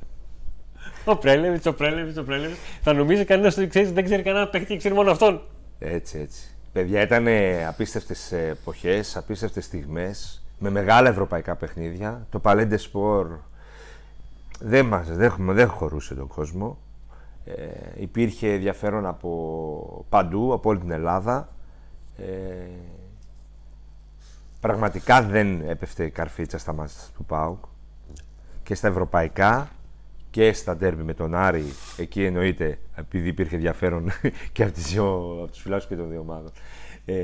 [1.06, 2.60] Ο Πρέλεβιτς, ο Πρέλεβιτς, ο Πρέλεβιτς.
[2.82, 5.42] Θα νομίζει κανένας ότι ξέρεις, δεν ξέρει κανένα παίχτη και ξέρει μόνο αυτόν.
[5.80, 6.57] Έτσι, έτσι.
[6.78, 7.28] Παιδιά, ήταν
[7.68, 12.28] απίστευτες εποχές, απίστευτες στιγμές, με μεγάλα ευρωπαϊκά παιχνίδια.
[12.30, 13.28] Το Παλέντε Σπορ
[14.60, 16.78] δεν, μας, δεν, δεν χωρούσε τον κόσμο.
[17.46, 17.54] Ε,
[17.96, 21.50] υπήρχε ενδιαφέρον από παντού, από όλη την Ελλάδα.
[22.18, 22.24] Ε,
[24.60, 27.64] πραγματικά δεν έπεφτε η καρφίτσα στα μάτια του ΠΑΟΚ.
[28.64, 29.70] Και στα ευρωπαϊκά
[30.30, 31.64] και στα ντέρμπι με τον Άρη,
[31.98, 34.12] εκεί εννοείται, επειδή υπήρχε ενδιαφέρον
[34.54, 36.52] και από, τις δύο, από τους φιλάθλους και των δύο ομάδων.
[37.06, 37.16] Ε,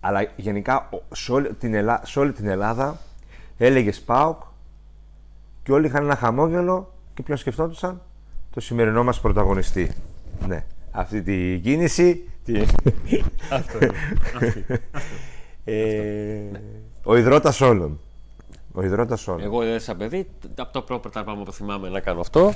[0.00, 2.98] αλλά γενικά ο- σε όλη, την Ελλάδα, σε όλη την Ελλάδα
[3.58, 4.42] έλεγες ΠΑΟΚ
[5.62, 8.02] και όλοι είχαν ένα χαμόγελο και πλέον σκεφτόντουσαν
[8.50, 9.90] το σημερινό μας πρωταγωνιστή.
[10.46, 12.28] Ναι, αυτή τη κίνηση.
[12.44, 12.60] Τη...
[13.50, 13.92] Αυτό είναι.
[14.36, 14.64] Αυτή.
[15.64, 16.40] ε,
[17.04, 18.00] ο ιδρώτας όλων.
[18.76, 19.40] Ο υδρότα όλων.
[19.40, 22.52] Εγώ ε, σαν παιδί, από τα πρώτα πράγματα που θυμάμαι να κάνω αυτό.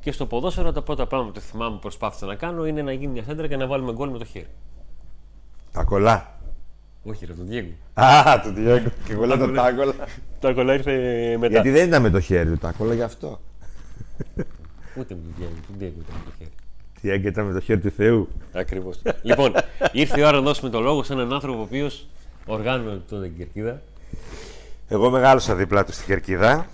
[0.00, 3.12] Και στο ποδόσφαιρο, τα πρώτα πράγματα που θυμάμαι που προσπάθησα να κάνω είναι να γίνει
[3.12, 4.48] μια σέντρα και να βάλουμε γκολ με το χέρι.
[5.72, 6.38] Τα κολλά.
[7.04, 7.72] Όχι, ρε, τον Διέγκο.
[7.94, 8.88] Α, το Διέγκο.
[9.06, 9.94] Και εγώ λέω το τάκολα.
[10.40, 10.92] Τα κολλά ήρθε
[11.38, 11.52] μετά.
[11.52, 13.40] Γιατί δεν ήταν με το χέρι του τάκολα γι' αυτό.
[14.98, 15.54] Ούτε με τον Διέγκο.
[15.66, 16.50] Τον Διέγκο ήταν με το χέρι.
[17.00, 18.28] Τι έγκαιτα με το χέρι του Θεού.
[18.52, 19.02] Ακριβώς.
[19.22, 19.52] λοιπόν,
[19.92, 22.06] ήρθε η ώρα να δώσουμε το λόγο σε έναν άνθρωπο ο οποίος
[22.46, 23.80] οργάνωσε τον Κερκίδα.
[24.88, 26.66] Εγώ μεγάλωσα δίπλα του στην Κερκίδα.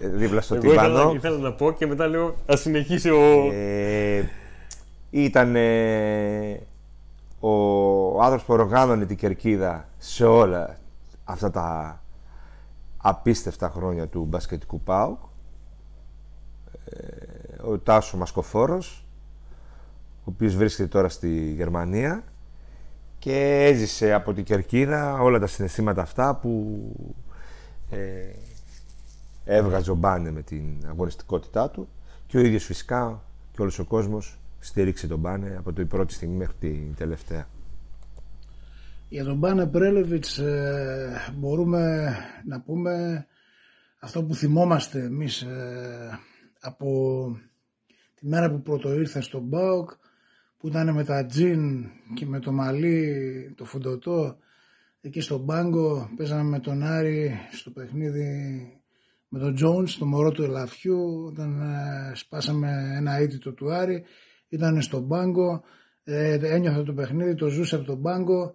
[0.00, 1.12] ε, Δίπλα στο Εγώ ήθελα, Τιβάνο.
[1.14, 3.50] ήθελα να πω και μετά λέω Α συνεχίσει ο.
[3.52, 4.28] Ε,
[5.10, 6.60] ήταν ε,
[7.40, 10.78] ο άνθρωπος που οργάνωνε την Κερκίδα σε όλα
[11.24, 12.00] αυτά τα
[12.96, 15.18] απίστευτα χρόνια του μπασκετικού ΠΑΟΚ.
[16.84, 19.04] Ε, ο Τάσος Μασκοφόρος,
[20.18, 22.24] ο οποίος βρίσκεται τώρα στη Γερμανία
[23.18, 26.78] και έζησε από την Κερκίδα όλα τα συναισθήματα αυτά που
[27.92, 28.32] ε,
[29.44, 31.88] έβγαζε ο Μπάνε με την αγωνιστικότητά του
[32.26, 36.36] και ο ίδιος φυσικά και όλος ο κόσμος στήριξε τον Μπάνε από την πρώτη στιγμή
[36.36, 37.48] μέχρι την τελευταία.
[39.08, 42.14] Για τον Μπάνε Πρέλεβιτς ε, μπορούμε
[42.46, 43.26] να πούμε
[43.98, 46.18] αυτό που θυμόμαστε εμείς ε,
[46.60, 46.88] από
[48.14, 49.90] τη μέρα που πρώτο ήρθε στον ΠΑΟΚ
[50.58, 54.36] που ήταν με τα τζιν και με το μαλλί το φουντωτό
[55.04, 58.66] εκεί στον Πάγκο παίζαμε με τον Άρη στο παιχνίδι
[59.28, 61.24] με τον Τζόουνς, το μωρό του Ελαφιού.
[61.26, 64.04] Όταν ε, σπάσαμε ένα αίτητο του Άρη
[64.48, 65.62] ήταν στον Πάγκο.
[66.04, 68.54] Ε, ένιωθε το παιχνίδι, το ζούσε από τον Πάγκο.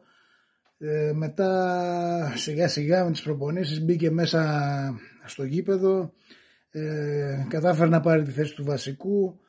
[0.77, 4.61] Ε, μετά σιγά σιγά με τις προπονήσεις μπήκε μέσα
[5.25, 6.13] στο γήπεδο.
[6.69, 9.39] Ε, κατάφερε να πάρει τη θέση του βασικού.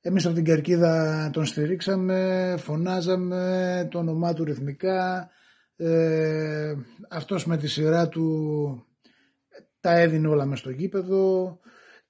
[0.00, 5.30] Εμείς από την Κερκίδα τον στηρίξαμε φωνάζαμε το όνομά του ρυθμικά
[5.76, 6.74] ε,
[7.10, 8.86] αυτός με τη σειρά του
[9.80, 11.58] τα έδινε όλα μες στο γήπεδο.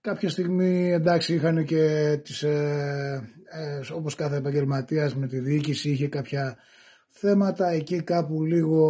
[0.00, 6.08] Κάποια στιγμή εντάξει είχαν και τις, ε, ε, όπως κάθε επαγγελματίας με τη διοίκηση είχε
[6.08, 6.56] κάποια
[7.10, 7.68] θέματα.
[7.68, 8.82] Εκεί κάπου λίγο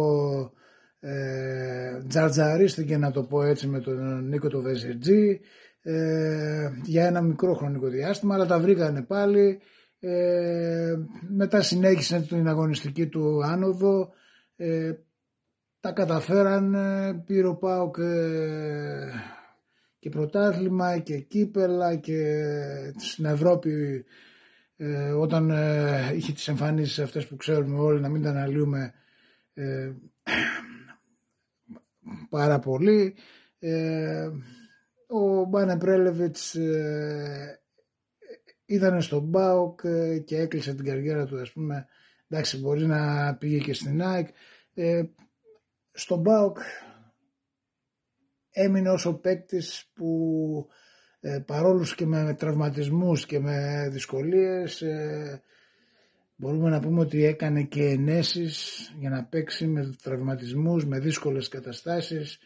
[0.99, 5.39] ε, τζαρτζαρίστηκε να το πω έτσι με τον Νίκο το Βεζετζή
[5.81, 9.59] ε, για ένα μικρό χρονικό διάστημα αλλά τα βρήκανε πάλι.
[9.99, 10.93] Ε,
[11.35, 14.13] μετά συνέχισε την αγωνιστική του άνοδο
[14.55, 14.93] ε,
[15.79, 16.75] τα καταφέραν
[17.25, 19.11] πήρε ο ΠΑΟΚ ε,
[19.99, 22.43] και πρωτάθλημα και κύπελα και
[22.97, 24.05] στην Ευρώπη
[24.77, 28.93] ε, όταν ε, είχε τις εμφανίσεις αυτές που ξέρουμε όλοι να μην τα αναλύουμε
[29.53, 29.91] ε,
[32.29, 33.15] πάρα πολύ.
[33.59, 34.29] Ε,
[35.07, 37.59] ο Μπάνε Πρέλεβιτς ε,
[38.65, 41.87] ήταν στον ΠΑΟΚ ε, και έκλεισε την καριέρα του ας πούμε
[42.29, 44.27] εντάξει μπορεί να πήγε και στην ΑΕΚ
[44.73, 45.03] ε,
[45.91, 46.57] στον ΠΑΟΚ
[48.51, 50.67] έμεινε ως ο παίκτης που
[51.19, 55.41] ε, παρόλους και με τραυματισμούς και με δυσκολίες ε,
[56.35, 62.39] μπορούμε να πούμε ότι έκανε και ενέσεις για να παίξει με τραυματισμούς, με δύσκολες καταστάσεις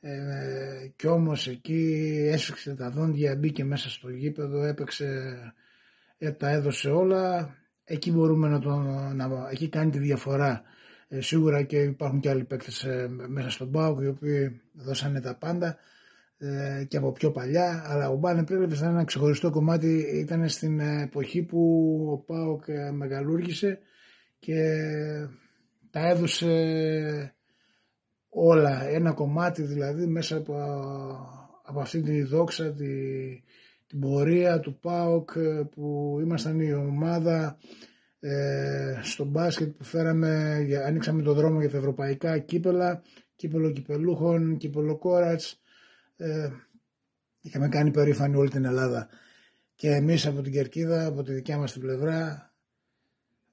[0.00, 5.36] ε, και όμως εκεί έσφιξε τα δόντια, μπήκε μέσα στο γήπεδο, έπαιξε,
[6.18, 7.54] ε, τα έδωσε όλα.
[7.92, 8.76] Εκεί μπορούμε να το,
[9.14, 10.62] να, εκεί κάνει τη διαφορά.
[11.08, 15.34] Ε, σίγουρα και υπάρχουν και άλλοι παίκτες ε, μέσα στον ΠΑΟΚ οι οποίοι δώσανε τα
[15.34, 15.76] πάντα
[16.38, 20.80] ε, και από πιο παλιά, αλλά ο Μπάνε Πρέλεβης ήταν ένα ξεχωριστό κομμάτι, ήταν στην
[20.80, 21.60] εποχή που
[22.12, 23.78] ο ΠΑΟΚ ε, μεγαλούργησε
[24.38, 24.56] και
[25.90, 27.34] τα έδωσε
[28.28, 30.54] όλα, ένα κομμάτι δηλαδή μέσα από,
[31.64, 32.86] από αυτή τη δόξα, τη,
[33.90, 37.58] την πορεία του ΠΑΟΚ ε, που ήμασταν η ομάδα
[38.20, 43.02] ε, στο μπάσκετ που φέραμε, για- ανοίξαμε το δρόμο για τα ευρωπαϊκά κύπελα,
[43.36, 45.60] κύπελο κυπελούχων, κύπελο κόρατς,
[46.16, 46.48] ε,
[47.40, 49.08] είχαμε κάνει περήφανη όλη την Ελλάδα
[49.74, 52.52] και εμείς από την Κερκίδα, από τη δικιά μας την πλευρά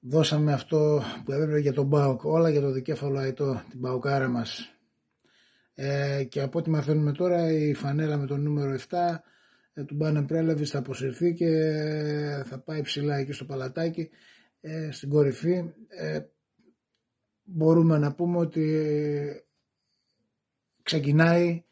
[0.00, 4.72] δώσαμε αυτό που έπρεπε για τον ΠΑΟΚ, όλα για το δικέφαλο αετό, την ΠΑΟΚάρα μας.
[5.74, 9.22] Ε, και από ό,τι μαθαίνουμε τώρα η φανέλα με το νούμερο 7 ε,
[9.86, 11.50] του Μπάνε Πρέλεβης θα αποσυρθεί και
[12.44, 14.10] θα πάει ψηλά εκεί στο παλατάκι
[14.60, 15.72] ε, στην κορυφή.
[15.88, 16.20] Ε,
[17.42, 18.88] μπορούμε να πούμε ότι
[20.82, 21.64] ξεκινάει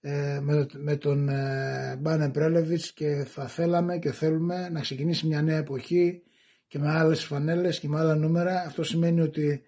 [0.00, 5.42] ε, με, με τον ε, Μπάνε Πρέλεβιτς και θα θέλαμε και θέλουμε να ξεκινήσει μια
[5.42, 6.22] νέα εποχή
[6.68, 8.60] και με άλλες φανέλες και με άλλα νούμερα.
[8.60, 9.62] Αυτό σημαίνει ότι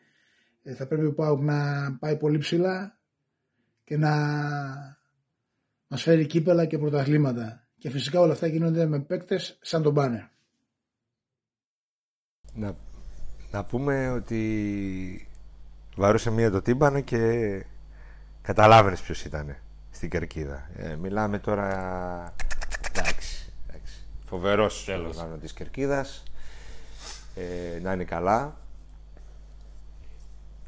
[0.62, 2.98] ε, θα πρέπει ο ΠΑΟΚ να πάει πολύ ψηλά
[3.84, 4.12] και να
[5.86, 7.63] μας φέρει κύπελα και πρωταθλήματα.
[7.84, 10.30] Και φυσικά όλα αυτά γίνονται με παίκτες σαν τον Μπάνε.
[12.54, 12.76] Να,
[13.50, 15.28] να πούμε ότι
[15.96, 17.64] βαρούσε μία το τύμπανο και
[18.42, 19.56] καταλάβαινες ποιος ήταν.
[19.90, 20.68] στην Κερκίδα.
[20.76, 21.68] Ε, μιλάμε τώρα.
[22.90, 23.52] Εντάξει.
[23.68, 23.94] εντάξει.
[24.26, 25.16] Φοβερός Τέλος.
[25.16, 26.22] οργάνο της Κερκίδας.
[27.34, 28.56] Ε, να είναι καλά.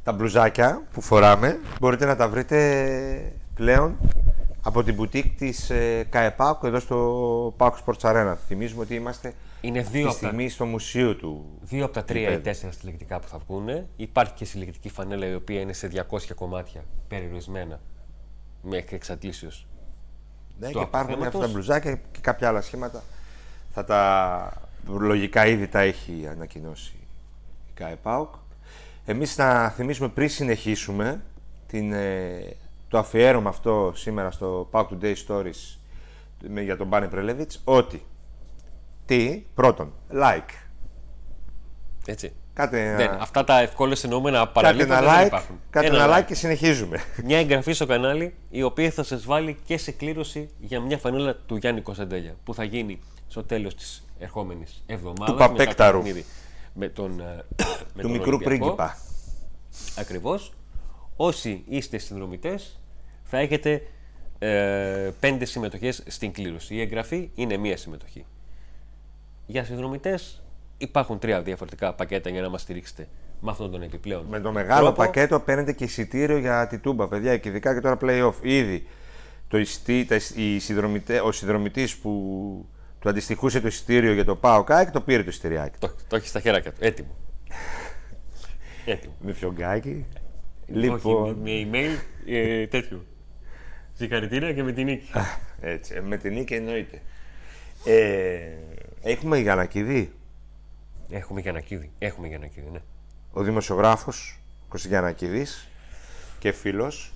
[0.04, 3.98] Τα μπλουζάκια που φοράμε μπορείτε να τα βρείτε πλέον
[4.66, 8.34] από την μπουτίκ της ε, ΚαΕΠΑΚ εδώ στο Pauk Sports Arena.
[8.46, 11.58] Θυμίζουμε ότι είμαστε Είναι τη δύο από, τα, στιγμή στο μουσείο του.
[11.60, 12.42] δύο από τα τρία ή γηπέδου.
[12.42, 13.86] τέσσερα συλλεκτικά που θα βγουν.
[13.96, 17.80] Υπάρχει και συλλεκτική φανέλα η οποία είναι σε 200 κομμάτια περιορισμένα
[18.62, 19.66] μέχρι εξαντλήσεως.
[20.58, 21.40] Ναι, στο και υπάρχουν αποθέματος.
[21.40, 23.02] αυτά τα μπλουζάκια και κάποια άλλα σχήματα.
[23.72, 24.52] Θα τα
[24.86, 26.94] λογικά ήδη τα έχει ανακοινώσει
[27.68, 28.34] η ΚαΕΠΑΟΚ.
[29.04, 31.22] Εμείς να θυμίσουμε πριν συνεχίσουμε
[31.66, 32.56] την, ε,
[32.88, 35.76] το αφιέρωμα αυτό σήμερα στο PAOK Today Stories
[36.48, 38.06] με- για τον Μπάνε Πρελεβίτς ότι
[39.06, 40.50] τι, πρώτον, like.
[42.06, 42.32] Έτσι.
[42.52, 45.60] Κάτε ένα, Δεν, αυτά τα ευκόλω εννοούμενα κάτε παραλίγο ένα δεν like, υπάρχουν.
[45.70, 47.00] κάτε ένα like και συνεχίζουμε.
[47.24, 51.36] Μια εγγραφή στο κανάλι η οποία θα σας βάλει και σε κλήρωση για μια φανέλα
[51.46, 55.26] του Γιάννη Κωνσταντέλια που θα γίνει στο τέλος της ερχόμενης εβδομάδας.
[55.30, 56.02] Του Παπέκταρου.
[56.74, 57.24] Με τον, ε,
[57.94, 58.44] με του τον μικρού Ολυμπιακό.
[58.44, 58.96] πρίγκιπα.
[59.98, 60.52] Ακριβώς.
[61.16, 62.80] Όσοι είστε συνδρομητές
[63.22, 63.82] θα έχετε
[64.38, 66.74] ε, πέντε συμμετοχές στην κλήρωση.
[66.74, 68.24] Η εγγραφή είναι μία συμμετοχή.
[69.46, 70.42] Για συνδρομητές
[70.78, 73.08] υπάρχουν τρία διαφορετικά πακέτα για να μας στηρίξετε
[73.40, 74.96] με αυτόν τον επιπλέον Με το μεγάλο τρόπο.
[74.96, 78.34] πακέτο παίρνετε και εισιτήριο για τη Τούμπα, παιδιά, και ειδικά και τώρα play-off.
[78.42, 78.86] Ήδη
[79.48, 82.10] το εισιτή, τα, εισ- οι συνδρομητέ, ο συνδρομητής που
[82.98, 85.78] του αντιστοιχούσε το εισιτήριο για το ΠΑΟ ΚΑΕΚ το πήρε το εισιτηριάκι.
[85.78, 86.72] Το, το έχει στα χέρια του.
[86.78, 87.08] Έτοιμο.
[88.86, 89.14] Έτοιμο.
[89.20, 90.06] Με φιωγκάκι.
[90.68, 93.04] Όχι, Λοιπόν, με email ε, τέτοιο.
[93.92, 95.10] Συγχαρητήρια και με την νίκη.
[95.60, 97.02] έτσι, ε, με την νίκη εννοείται.
[97.84, 98.38] Ε,
[99.02, 100.12] έχουμε Γιανακίδη,
[101.10, 101.90] Έχουμε Γιανακίδη.
[101.98, 102.80] Έχουμε Γιανακίδη, ναι.
[103.32, 105.68] ο δημοσιογράφος Κωστή Γιανακίδης
[106.38, 107.12] και φίλος.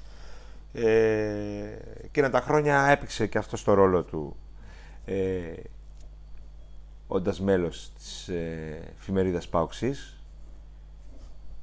[0.72, 1.78] Ε,
[2.10, 4.36] και να τα χρόνια έπαιξε και αυτός το ρόλο του
[5.04, 5.52] ε,
[7.06, 10.19] όντας μέλος της ε, εφημερίδας Πάουξης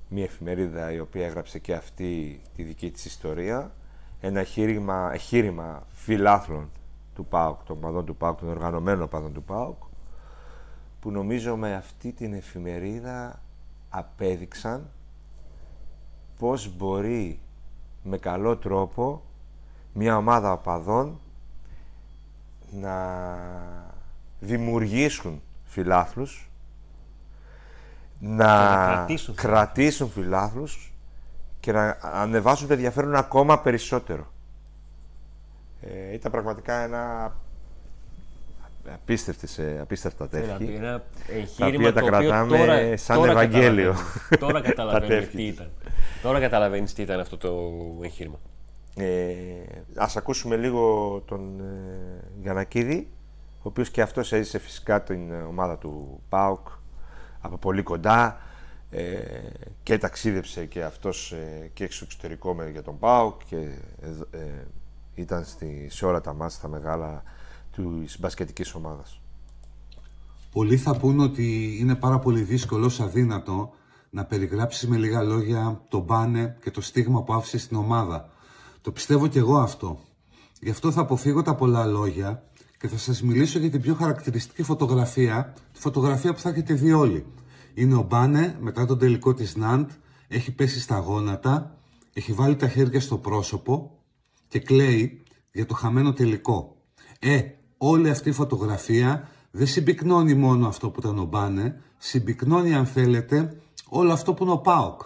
[0.10, 3.72] μια εφημερίδα η οποία έγραψε και αυτή τη δική της ιστορία.
[4.20, 6.70] Ένα εγχείρημα, εγχείρημα φιλάθλων
[7.15, 9.84] του ΠΑΟΚ, των παδών του ΠΑΟΚ, των οργανωμένων παδών του ΠΑΟΚ
[11.00, 13.41] που νομίζω με αυτή την εφημερίδα
[13.89, 14.89] απέδειξαν
[16.39, 17.39] πώς μπορεί
[18.04, 19.22] με καλό τρόπο
[19.93, 21.20] μια ομάδα οπαδών
[22.72, 23.17] να
[24.39, 26.47] δημιουργήσουν φιλάθλους
[28.19, 30.93] να, να κρατήσουν κρατήσουν φιλάθλους
[31.60, 34.32] και να ανεβάσουν το ενδιαφέρον ακόμα περισσότερο.
[35.82, 37.34] Ε, ήταν πραγματικά ένα
[38.93, 40.73] απίστευτες, ε, απίστευτα Ένα, τεύχη.
[40.75, 43.93] ένα Τα εγχείρημα οποία τα το οποίο κρατάμε τώρα, σαν τώρα Ευαγγέλιο.
[43.93, 44.39] καταλαβαίνεις.
[44.39, 45.53] Τώρα Τα καταλαβαίνεις τεύχη τι της.
[45.53, 45.71] ήταν.
[46.21, 47.53] Τώρα καταλαβαίνεις τι ήταν αυτό το
[48.03, 48.39] εγχείρημα.
[48.95, 49.34] Ε,
[49.95, 53.08] ας ακούσουμε λίγο τον ε, Γιανακίδη,
[53.58, 56.67] ο οποίος και αυτός έζησε φυσικά την ε, ομάδα του ΠΑΟΚ
[57.48, 58.38] από πολύ κοντά
[58.90, 59.20] ε,
[59.84, 63.56] και ταξίδεψε και αυτός ε, και στο εξωτερικό με, για τον ΠΑΟΚ και
[64.02, 64.68] ε, ε,
[65.16, 67.24] ήταν στη, σε όλα τα μάτια τα μεγάλα
[68.04, 69.22] της μπασκετικής ομάδας.
[70.52, 73.74] Πολλοί θα πούν ότι είναι πάρα πολύ δύσκολο, ως αδύνατο,
[74.10, 78.30] να περιγράψεις με λίγα λόγια τον μπάνε και το στίγμα που άφησε στην ομάδα.
[78.82, 80.00] Το πιστεύω κι εγώ αυτό.
[80.62, 82.44] Γι' αυτό θα αποφύγω τα πολλά λόγια
[82.78, 86.92] και θα σας μιλήσω για την πιο χαρακτηριστική φωτογραφία, τη φωτογραφία που θα έχετε δει
[86.92, 87.26] όλοι.
[87.74, 89.90] Είναι ο Μπάνε μετά τον τελικό της Ναντ,
[90.28, 91.78] έχει πέσει στα γόνατα,
[92.13, 93.92] έχει βάλει τα χέρια στο πρόσωπο
[94.48, 96.76] και κλαίει για το χαμένο τελικό.
[97.20, 97.42] Ε,
[97.78, 103.62] όλη αυτή η φωτογραφία δεν συμπυκνώνει μόνο αυτό που ήταν ο Μπάνε, συμπυκνώνει αν θέλετε
[103.90, 105.02] όλο αυτό που είναι ο ΠΑΟΚ.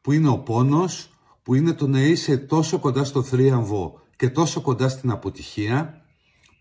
[0.00, 1.10] Που είναι ο πόνος,
[1.42, 6.05] που είναι το να είσαι τόσο κοντά στο θρίαμβο και τόσο κοντά στην αποτυχία,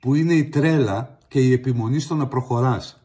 [0.06, 3.04] που είναι η τρέλα και η επιμονή στο να προχωράς.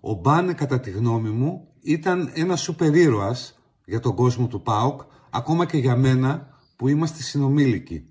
[0.00, 5.00] Ο Μπάνε κατά τη γνώμη μου ήταν ένας σούπερ ήρωας για τον κόσμο του ΠΑΟΚ,
[5.30, 8.08] ακόμα και για μένα που είμαστε συνομήλικοι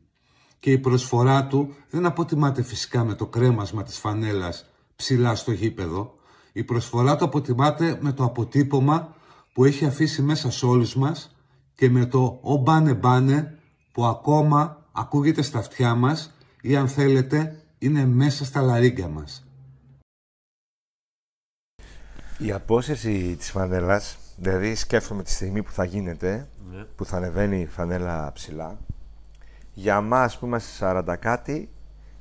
[0.59, 6.13] και η προσφορά του δεν αποτιμάται φυσικά με το κρέμασμα της φανέλας ψηλά στο γήπεδο.
[6.53, 9.15] Η προσφορά του αποτιμάται με το αποτύπωμα
[9.53, 11.35] που έχει αφήσει μέσα σε όλους μας
[11.75, 13.57] και με το «Ο μπάνε μπάνε»
[13.91, 19.45] που ακόμα ακούγεται στα αυτιά μας ή αν θέλετε είναι μέσα στα λαρίγκα μας.
[22.37, 26.83] Η απόσυρση της φανέλας, δηλαδή σκέφτομαι τη στιγμή που θα γίνεται, Ναι.
[26.83, 28.77] που θα ανεβαίνει η φανέλα ψηλά,
[29.73, 31.69] για μας που είμαστε 40 κάτι,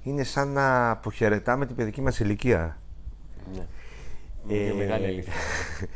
[0.02, 2.78] είναι σαν να αποχαιρετάμε την παιδική μας ηλικία.
[3.54, 3.66] Ναι.
[4.54, 5.32] Είναι Ε, μεγάλη αλήθεια.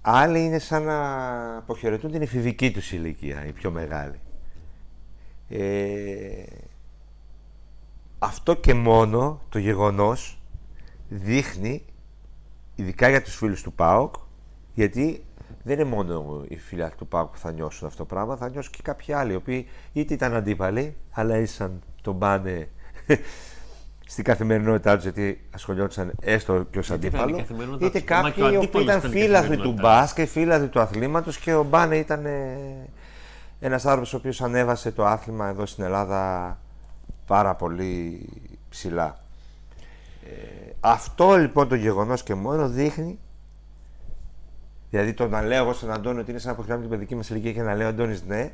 [0.00, 4.18] Άλλοι είναι σαν να αποχαιρετούν την εφηβική τους ηλικία, η πιο μεγάλη.
[5.48, 6.35] Ε,
[8.26, 10.38] αυτό και μόνο το γεγονός
[11.08, 11.84] δείχνει,
[12.74, 14.14] ειδικά για τους φίλους του ΠΑΟΚ,
[14.74, 15.24] γιατί
[15.62, 18.72] δεν είναι μόνο οι φίλοι του ΠΑΟΚ που θα νιώσουν αυτό το πράγμα, θα νιώσουν
[18.72, 22.68] και κάποιοι άλλοι, οι οποίοι είτε ήταν αντίπαλοι, αλλά ήσαν τον πάνε
[24.12, 27.46] στην καθημερινότητά τους, γιατί ασχολιόντουσαν έστω και ως αντίπαλο.
[27.80, 32.26] Είτε κάποιοι οι οποίοι ήταν φίλαθλοι του μπάσκετ, φίλαθλοι του αθλήματος και ο Μπάνε ήταν
[33.60, 36.58] ένας άνθρωπος ο οποίος ανέβασε το άθλημα εδώ στην Ελλάδα
[37.26, 38.26] πάρα πολύ
[38.68, 39.20] ψηλά.
[40.24, 43.18] Ε, αυτό λοιπόν το γεγονός και μόνο δείχνει
[44.90, 47.30] δηλαδή το να λέω εγώ στον Αντώνη ότι είναι σαν να αποκτάμε την παιδική μας
[47.30, 48.52] ηλικία και να λέω Αντώνης ναι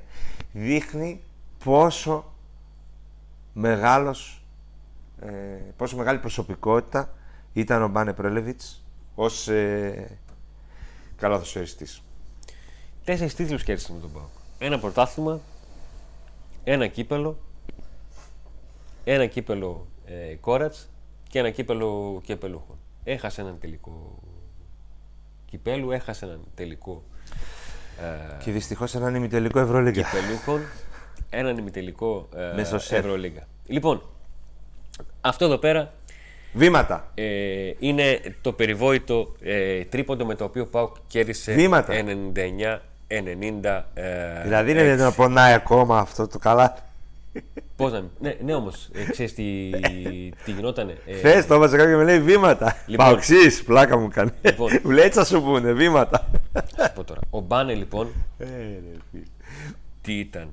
[0.52, 1.20] δείχνει
[1.64, 2.32] πόσο
[3.52, 4.44] μεγάλος
[5.20, 5.28] ε,
[5.76, 7.14] πόσο μεγάλη προσωπικότητα
[7.52, 10.18] ήταν ο Μπάνε Πρέλεβιτς ως ε,
[11.16, 12.02] καλαθοσφαιριστής.
[13.04, 14.22] Τέσσερις τίτλους κέρδισε με τον Πάο.
[14.58, 15.40] Ένα πρωτάθλημα,
[16.64, 17.38] ένα κύπελο,
[19.04, 20.88] ένα κύπελο ε, Κόρατς
[21.28, 22.76] και ένα κύπελο κεπελούχων.
[23.04, 24.18] Έχασε έναν τελικό
[25.44, 27.02] κυπέλου, έχασε έναν τελικό
[28.02, 30.02] ε, και δυστυχώς έναν ημιτελικό Ευρωλίγκα.
[30.02, 30.60] Κυπελούχων,
[31.30, 33.46] έναν ημιτελικό ε, Ευρωλίγκα.
[33.66, 34.02] Λοιπόν,
[35.20, 35.92] αυτό εδώ πέρα
[36.52, 37.10] Βήματα.
[37.14, 37.24] Ε,
[37.78, 41.92] είναι το περιβόητο ε, τρίποντο με το οποίο πάω κέρδισε Βήματα.
[41.94, 43.82] 99-90.
[43.94, 46.76] Ε, δηλαδή είναι να πονάει ακόμα αυτό το καλά.
[47.76, 49.70] Πώς να Ναι, ναι όμως, ε, ξέρεις τι,
[50.44, 50.98] τι γινότανε.
[51.06, 52.76] Ε, Θε το έβαζε κάποιο με λέει βήματα.
[52.86, 54.30] Λοιπόν, Παοξή, πλάκα μου κάνει.
[54.42, 56.30] Λοιπόν, μου λέει έτσι θα σου πούνε, βήματα.
[56.76, 57.20] Θα πω τώρα.
[57.30, 58.12] Ο Μπάνε λοιπόν.
[58.38, 58.46] Ε,
[60.02, 60.50] τι ήταν;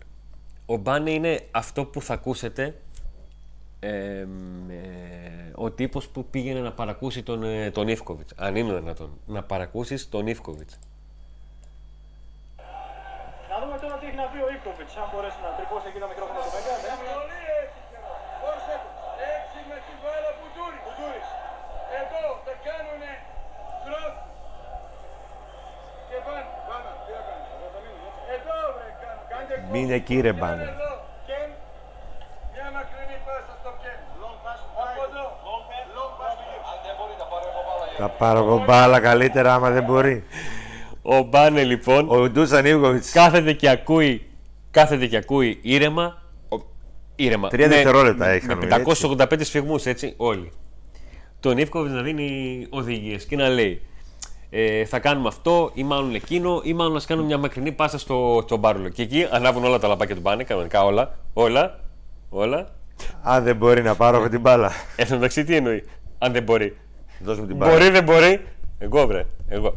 [0.65, 2.75] Ο Μπάνε είναι αυτό που θα ακούσετε
[3.79, 4.25] ε,
[5.55, 8.33] ο τύπος που πήγαινε να παρακούσει τον, ε, τον Ιφκοβιτς.
[8.37, 9.11] Αν είναι δυνατόν.
[9.25, 10.79] Να παρακούσεις τον Ιφκοβιτς.
[13.49, 14.93] Να δούμε τώρα τι έχει να πει ο Ιφκοβιτς.
[15.01, 16.73] Αν μπορέσει να τρυπώσει εκεί το μικρόφωνο του Μέγκα.
[19.35, 20.79] Έτσι με την μπάλα που τούρι.
[22.01, 23.11] Εδώ τα κάνουνε.
[23.85, 24.15] Κρόθ.
[26.09, 26.43] Και πάνε.
[26.69, 26.91] Πάνε.
[27.05, 27.45] Τι θα κάνει.
[28.35, 28.87] Εδώ βρε.
[29.69, 30.73] Κάντε Μην εκεί ρε μπάνε.
[37.97, 40.23] Θα πάρω εγώ μπάλα καλύτερα άμα δεν μπορεί.
[41.01, 42.09] Ο Μπάνε λοιπόν.
[42.09, 43.11] Ο Ντούσαν Ιβκοβιτς.
[43.11, 44.29] Κάθεται και ακούει,
[44.71, 46.21] κάθεται και ακούει ήρεμα.
[47.15, 47.47] Ήρεμα.
[47.49, 48.45] Τρία δευτερόλεπτα έχει.
[48.45, 50.51] Με 585 σφιγμούς έτσι όλοι.
[51.39, 53.81] Τον Ιβκοβιτς να δίνει οδηγίες και να λέει
[54.49, 58.43] ε, θα κάνουμε αυτό ή μάλλον εκείνο ή μάλλον να κάνουμε μια μακρινή πάσα στο,
[58.45, 58.89] στο μπάρολο.
[58.89, 61.17] Και εκεί ανάβουν όλα τα λαπάκια του Μπάνε, κανονικά όλα.
[61.33, 61.79] Όλα.
[62.29, 62.67] Όλα.
[63.21, 64.71] Αν δεν μπορεί να πάρω εγώ την μπάλα.
[64.95, 65.83] Εν τω μεταξύ τι εννοεί;
[66.17, 66.77] Αν δεν μπορεί.
[67.19, 68.45] Δώσ' την Μπορεί, δεν μπορεί.
[68.79, 69.25] Εγώ βρε.
[69.47, 69.73] Εγώ.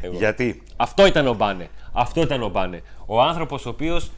[0.00, 0.16] Εγώ.
[0.16, 1.68] Γιατί; Αυτό ήταν ο Μπάνε.
[1.92, 2.82] Αυτό ήταν ο Μπάνε.
[3.06, 4.10] Ο άνθρωπος ο οποίος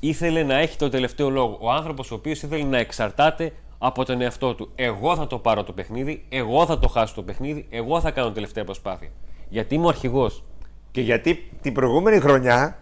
[0.00, 1.58] ήθελε να έχει το τελευταίο λόγο.
[1.60, 3.52] Ο άνθρωπος ο οποίος ήθελε να εξαρτάται
[3.86, 4.70] από τον εαυτό του.
[4.74, 8.32] Εγώ θα το πάρω το παιχνίδι, εγώ θα το χάσω το παιχνίδι, εγώ θα κάνω
[8.32, 9.08] τελευταία προσπάθεια.
[9.48, 10.44] Γιατί είμαι ο αρχηγός.
[10.90, 12.78] Και γιατί την προηγούμενη χρονιά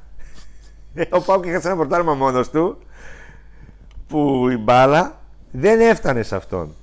[1.11, 2.79] ο Πάουκ είχε ένα πρωτάρμα μόνος του
[4.09, 6.75] που η μπάλα δεν έφτανε σε αυτόν.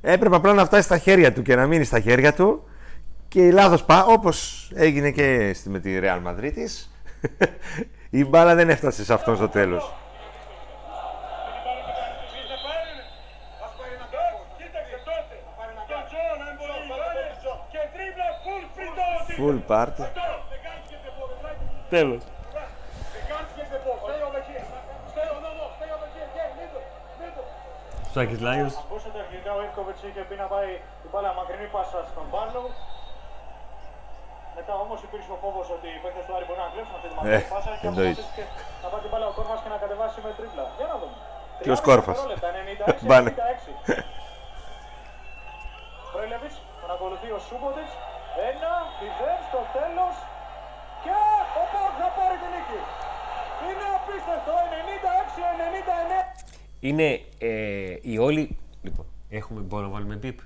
[0.00, 2.62] Έπρεπε απλά να φτάσει στα χέρια του και να μείνει στα χέρια του.
[3.28, 6.52] Και η λάθος πά, όπως έγινε και με τη Real Madrid
[8.10, 9.92] η μπάλα δεν έφτασε σε αυτόν στο τέλος.
[19.38, 20.04] Full party.
[21.90, 22.22] Τέλος.
[28.14, 28.74] Σάκης Λάγιος.
[28.84, 30.70] Ακούσατε αρχικά ο Ιβκοβιτς είχε πει να πάει
[31.02, 32.62] την μπάλα μακρινή πάσα στον Μπάρλο.
[34.58, 37.14] Μετά όμως υπήρξε ο φόβος ότι οι παίκτες του Άρη μπορεί να κλέψουν αυτή τη
[37.18, 38.44] μακρινή Ε, πάσα και αποφασίστηκε
[38.82, 40.64] να πάει την μπάλα ο Κόρφας και να κατεβάσει με τρίπλα.
[40.78, 41.16] Για να δούμε.
[41.64, 42.18] Ποιος Κόρφας;
[43.00, 43.30] 96, Μπάνε.
[43.30, 43.34] 96.
[46.12, 47.92] Πρέλεβιτς, τον ακολουθεί ο Σούμποτιτς.
[48.50, 50.14] Ένα, μηδέν στο τέλος.
[51.02, 51.12] Και
[51.60, 52.80] ο Πάοκ θα πάρει την νίκη.
[53.66, 54.52] Είναι απίστευτο,
[56.28, 56.44] 96-99.
[56.80, 58.58] Είναι ε, η όλη.
[58.82, 60.38] Λοιπόν, έχουμε, μπορούμε να βάλουμε πιπ.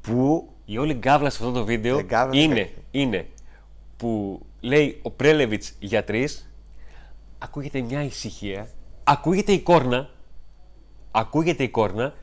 [0.00, 3.28] Που Η όλη γκάβλα σε αυτό το βίντεο Ε, γκάβλα είναι, δεν είναι
[3.96, 6.50] που λέει ο Πρέλεβιτς για τρεις,
[7.38, 8.68] ακούγεται μια ησυχία,
[9.04, 10.10] ακούγεται η κόρνα,
[11.10, 12.14] ακούγεται η κόρνα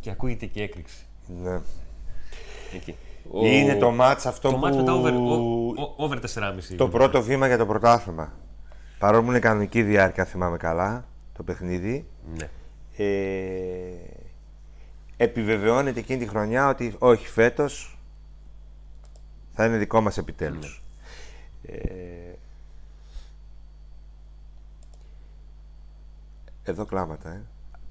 [0.00, 1.06] και ακούγεται και η έκρηξη.
[1.42, 1.60] ναι.
[2.74, 2.94] Εκεί.
[3.32, 4.60] Είναι το μάτς αυτό το που...
[4.60, 6.74] μάτς μετά over, ο- ο- over 4,5.
[6.76, 8.32] Το πρώτο βήμα για το πρωτάθλημα.
[8.98, 12.06] Παρόλο που είναι κανονική διάρκεια, θυμάμαι καλά, το παιχνίδι.
[12.36, 12.48] Ναι.
[12.96, 13.92] Ε,
[15.16, 17.98] επιβεβαιώνεται εκείνη τη χρονιά ότι όχι φέτος
[19.52, 20.82] θα είναι δικό μας επιτέλους.
[21.62, 21.76] Ε,
[26.64, 27.42] εδώ κλάματα, ε.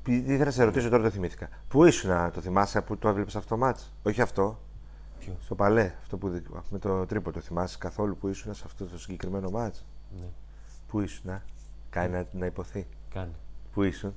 [0.09, 1.49] Ήθελα να σε ρωτήσω τώρα, το θυμήθηκα.
[1.67, 4.59] Πού ήσουν, το θυμάσαι που το έβλεπες αυτό το μάτς; Όχι αυτό.
[5.19, 8.63] Ποιο; Στο παλέ, αυτό που δι- με το τρίπο το θυμάσαι καθόλου που ήσουν σε
[8.65, 9.85] αυτό το συγκεκριμένο μάτς;
[10.19, 10.27] Ναι.
[10.87, 11.41] Πού ήσουν,
[11.89, 12.87] κάνει να, να υποθεί.
[13.09, 13.31] Κάνει.
[13.73, 14.15] Πού ήσουν;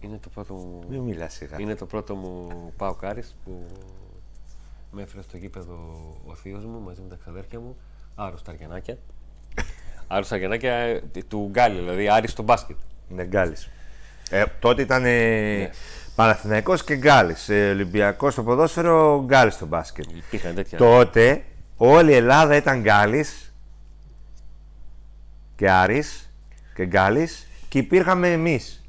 [0.00, 1.60] Είναι το πρώτο μου, Μην μιλάς σιγά.
[1.60, 3.66] είναι το πρώτο μου πάω κάρις που
[4.92, 5.74] με έφερε στο γήπεδο
[6.26, 7.76] ο θείος μου μαζί με τα ξαδέρφια μου.
[8.14, 8.98] Άρρωστα αργιανάκια.
[10.08, 12.76] Άρρωστα αργιανάκια ε, του Γκάλι, δηλαδή Άρης στο μπάσκετ.
[13.08, 13.68] Ναι, Γκάλης.
[14.30, 15.70] Ε, τότε ήταν ε, Ναι.
[16.14, 17.48] Παναθηναϊκός και Γκάλης.
[17.48, 20.04] Ε, Ολυμπιακός στο ποδόσφαιρο, Γκάλης στο μπάσκετ.
[20.16, 20.78] Υπήρχαν τέτοια.
[20.78, 21.42] Τότε
[21.76, 23.54] όλη η Ελλάδα ήταν Γκάλης
[25.56, 26.30] και Άρης
[26.74, 28.84] και Γκάλης και υπήρχαμε εμείς.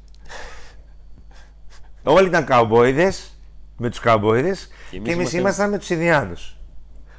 [2.02, 3.36] Όλοι ήταν καουμπόιδες
[3.76, 6.56] με τους καουμπόιδες και εμείς εμείς, ήμασταν- ήμασταν με τους Ινδιάνους.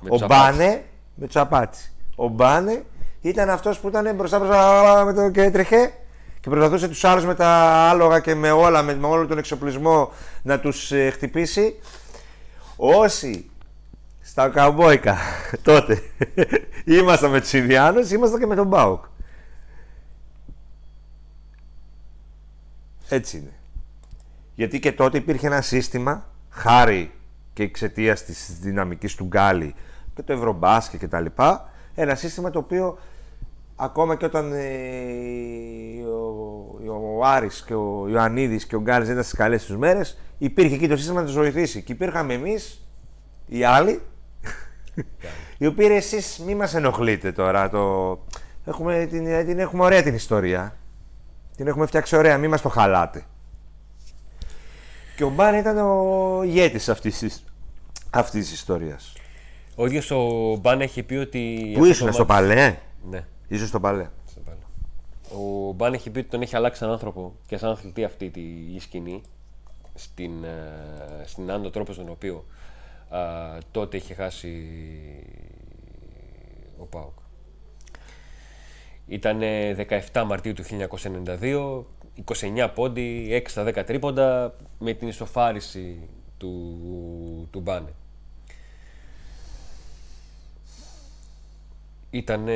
[0.01, 0.57] με Ο τους Απάτσες.
[0.57, 0.83] Μπάνε
[1.15, 1.91] με τους Απάτσι.
[2.15, 2.83] Ο Μπάνε
[3.21, 5.93] ήταν αυτός που ήταν μπροστά μπροστά με το, και τρεχέ
[6.41, 7.47] και προσπαθούσε τους άλλους με τα
[7.89, 10.11] άλογα και με όλα, με, με όλο τον εξοπλισμό
[10.41, 11.79] να τους ε, χτυπήσει.
[12.75, 13.49] Όσοι
[14.21, 15.17] στα καουμπόικα
[15.61, 16.01] τότε
[16.99, 19.03] ήμασταν με τους Ινδιάνους, ήμασταν και με τον Μπάουκ.
[23.09, 23.53] Έτσι είναι.
[24.55, 27.11] Γιατί και τότε υπήρχε ένα σύστημα, χάρη
[27.53, 29.75] και εξαιτίας της δυναμικής του Γκάλι
[30.15, 31.25] και το Ευρωμπάσκετ κτλ.
[31.95, 32.97] Ένα σύστημα το οποίο
[33.79, 34.59] ακόμα και όταν ε,
[36.89, 40.17] ο, ο Άρης και ο Ιωαννίδης και ο Γκάλης δεν ήταν στις καλές τους μέρες
[40.37, 42.87] υπήρχε εκεί το σύστημα να τους βοηθήσει και υπήρχαμε εμείς
[43.47, 44.01] οι άλλοι
[45.57, 48.17] οι οποίοι ρε, εσείς μη μας ενοχλείτε τώρα το...
[48.65, 50.75] έχουμε, την, την έχουμε ωραία την ιστορία
[51.55, 53.23] την έχουμε φτιάξει ωραία, μη μας το χαλάτε
[55.15, 57.43] και ο Μπάν ήταν ο ηγέτης αυτής της,
[58.09, 59.13] αυτής της ιστορίας
[59.75, 61.71] Ο ίδιος ο Μπάν έχει πει ότι.
[61.73, 62.75] Πού αυτό ήσουν, το στο μάτς- Παλέ
[63.09, 63.25] Ναι.
[63.49, 64.57] Ήσουν στο Παλέ στο Παλέ.
[65.41, 68.41] Ο Μπάν έχει πει ότι τον έχει αλλάξει σαν άνθρωπο και σαν αθλητή αυτή τη
[68.73, 69.21] η σκηνή
[69.93, 72.45] στην, ε, στην άντο τρόπος στον οποίο
[73.09, 73.19] α,
[73.71, 74.63] τότε είχε χάσει
[76.77, 77.17] ο Πάοκ.
[79.07, 79.39] Ήταν
[80.11, 80.63] 17 Μαρτίου του
[81.39, 81.83] 1992,
[82.25, 87.93] 29 πόντι, 6 στα 10 τρίποντα με την ισοφάριση του, του Μπάνε.
[92.09, 92.47] Ήταν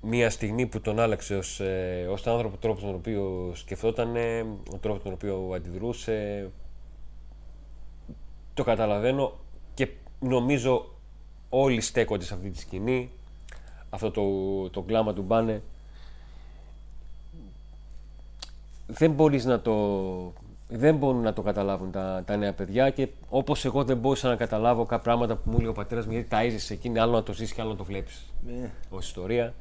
[0.00, 4.16] μια στιγμή που τον άλλαξε ως, ε, ως άνθρωπο, τρόπο τον οποίο σκεφτόταν,
[4.72, 6.50] ο τρόπο τον οποίο αντιδρούσε.
[8.54, 9.32] Το καταλαβαίνω
[9.74, 9.88] και
[10.20, 10.94] νομίζω
[11.48, 13.10] όλοι στέκονται σε αυτή τη σκηνή.
[13.90, 15.62] Αυτό το, το κλάμα του Μπάνε
[18.86, 19.72] δεν μπορείς να το
[20.76, 24.36] δεν μπορούν να το καταλάβουν τα, τα νέα παιδιά και όπως εγώ δεν μπορούσα να
[24.36, 27.22] καταλάβω κάποια πράγματα που μου λέει ο πατέρας μου γιατί τα έζησε εκείνη άλλο να
[27.22, 28.70] το ζεις και άλλο να το βλέπεις Ναι.
[28.90, 29.54] ως ιστορία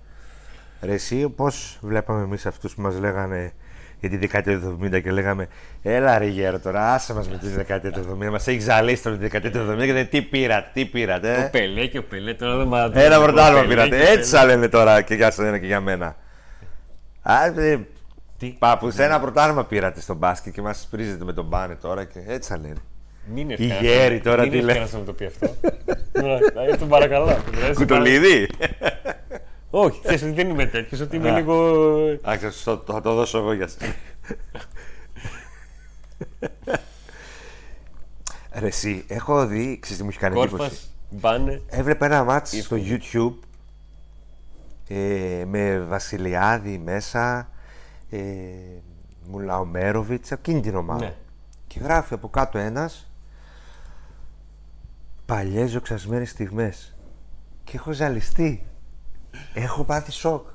[0.82, 3.54] Ρε εσύ πώς βλέπαμε εμείς αυτούς που μας λέγανε
[4.00, 5.48] για τη δεκαετία του 70 και λέγαμε
[5.82, 9.16] Έλα ρε γέρο τώρα, άσε μας με τη δεκαετία του 70, μας έχει ζαλίσει τώρα
[9.16, 11.50] τη δεκαετία του 70 και δεν τι πήρατε, τι πήρατε, ο ε.
[11.52, 15.16] Πελέ και ο Πελέ τώρα δεν μάθω Ένα πρωτάθλημα πήρατε, έτσι θα λένε τώρα και
[15.16, 16.16] για σένα και για μένα.
[17.22, 17.36] Α,
[18.34, 22.04] ε, Τι; Πάπους, ένα πρωτάθλημα πήρατε στο μπάσκετ και μας πρίζετε με τον μπάνε τώρα
[22.04, 22.76] και έτσι θα λένε.
[23.34, 24.72] Μην Οι γέροι τώρα μην τι έρθει λένε.
[24.74, 25.56] κανένας να μου το πει αυτό
[26.22, 26.34] Ναι,
[26.72, 27.38] ε, τον παρακαλώ
[27.76, 28.50] Κουτολίδι!
[29.70, 31.36] όχι ξέρεις ότι δεν είμαι τέτοιος ότι είμαι Α.
[31.38, 31.86] λίγο
[32.22, 33.94] Άξιο, θα το, θα το δώσω εγώ για σένα.
[38.60, 42.58] Ρε εσύ, έχω δει, ξέρεις τι μου έχει κάνει εντύπωση; κόρφας μπάνε Έβλεπα ένα μάτς
[42.64, 43.34] στο YouTube
[44.88, 47.50] ε, με Βασιλιάδη μέσα,
[48.18, 48.82] ε,
[49.28, 51.06] Μουλαομέροβιτς, εκείνη την ομάδα.
[51.06, 51.16] Ναι.
[51.68, 53.12] Και γράφει από κάτω ένας
[55.26, 56.96] παλιές ζωξασμένες στιγμές.
[57.64, 58.66] Και έχω ζαλιστεί.
[59.54, 60.48] Έχω πάθει σοκ.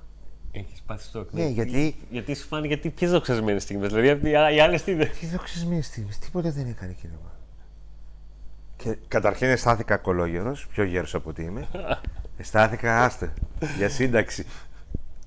[0.52, 4.60] Έχεις πάθει στόκ Ναι, γιατί γιατί σου φάνηκε γιατί ποιες δοξασμένες στιγμές δηλαδή αυτοί- οι
[4.60, 7.12] άλλες τι δεν Τι δοξασμένε στιγμές, τίποτα δεν έκανε εκείνο.
[8.76, 11.68] Και καταρχήν αισθάνθηκα κολόγερος, πιο γέρος από ότι είμαι.
[12.38, 13.32] αισθάνθηκα άστε
[13.76, 14.46] για σύνταξη.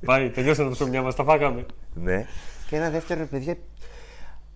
[0.06, 1.66] Πάει, τελειώσαμε τα ψωμιά μας, τα φάγαμε.
[1.94, 2.26] ναι.
[2.68, 3.56] Και ένα δεύτερο, παιδιά,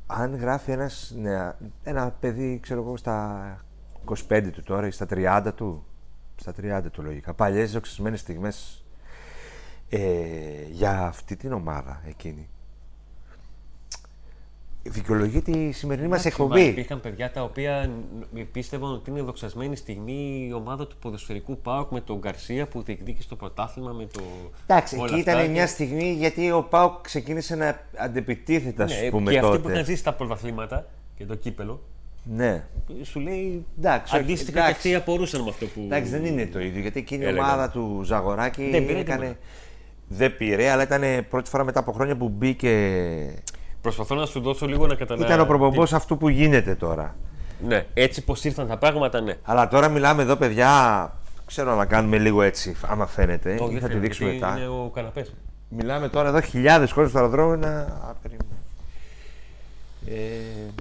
[0.08, 3.66] αν γράφει ένας, νεα- ένα παιδί, ξέρω εγώ, στα
[4.06, 5.86] 25 του τώρα ή στα 30 του,
[6.36, 8.86] στα 30 του λογικά, παλιές δοξασμένες στιγμές
[9.90, 10.00] ε,
[10.72, 12.50] για αυτή την ομάδα εκείνη.
[14.90, 16.66] Δικαιολογεί τη σημερινή μας Εντάξει, μα εκπομπή.
[16.68, 17.90] Υπήρχαν παιδιά τα οποία
[18.34, 22.82] ν- πίστευαν ότι είναι δοξασμένη στιγμή η ομάδα του ποδοσφαιρικού ΠΑΟΚ με τον Γκαρσία που
[22.84, 24.22] διεκδίκησε το πρωτάθλημα με το.
[24.68, 29.02] Εντάξει, όλα εκεί αυτά ήταν και- μια στιγμή γιατί ο Πάουκ ξεκίνησε να αντεπιτίθεται, ας
[29.02, 29.48] Ναι, πούμε και τότε.
[29.56, 30.86] αυτοί που είχαν ζήσει τα πρωταθλήματα
[31.18, 31.82] και το κύπελο,
[32.24, 32.64] Ναι.
[33.04, 33.66] σου λέει.
[33.78, 34.76] Εντάξει, όχι, αντίστοιχα και εντάξει.
[34.76, 35.82] αυτοί απορούσαν με αυτό που.
[35.86, 37.44] Εντάξει, δεν είναι το ίδιο γιατί εκείνη η Έλεγα.
[37.46, 39.26] ομάδα του Ζαγοράκη Δεν πήρε έκανε.
[39.26, 39.40] τίποτα.
[40.08, 42.72] Δεν πήρε, αλλά ήταν πρώτη φορά μετά από χρόνια που μπήκε.
[43.86, 45.28] Προσπαθώ να σου δώσω λίγο να καταλάβει.
[45.28, 47.16] Ήταν ο προπομπός αυτού που γίνεται τώρα.
[47.68, 49.34] Ναι, έτσι πως ήρθαν τα πράγματα, ναι.
[49.44, 51.12] Αλλά τώρα μιλάμε εδώ, παιδιά.
[51.46, 53.58] Ξέρω να κάνουμε λίγο έτσι, άμα φαίνεται.
[53.60, 54.58] Όχι, ή δεν θα τη φαίνεται, δείξουμε γιατί μετά.
[54.58, 55.34] Είναι ο καναπές.
[55.70, 57.70] Μιλάμε τώρα εδώ χιλιάδες κόσμοι στο αεροδρόμιο να...
[57.80, 58.56] Α, περίμενε.
[60.06, 60.72] Ε,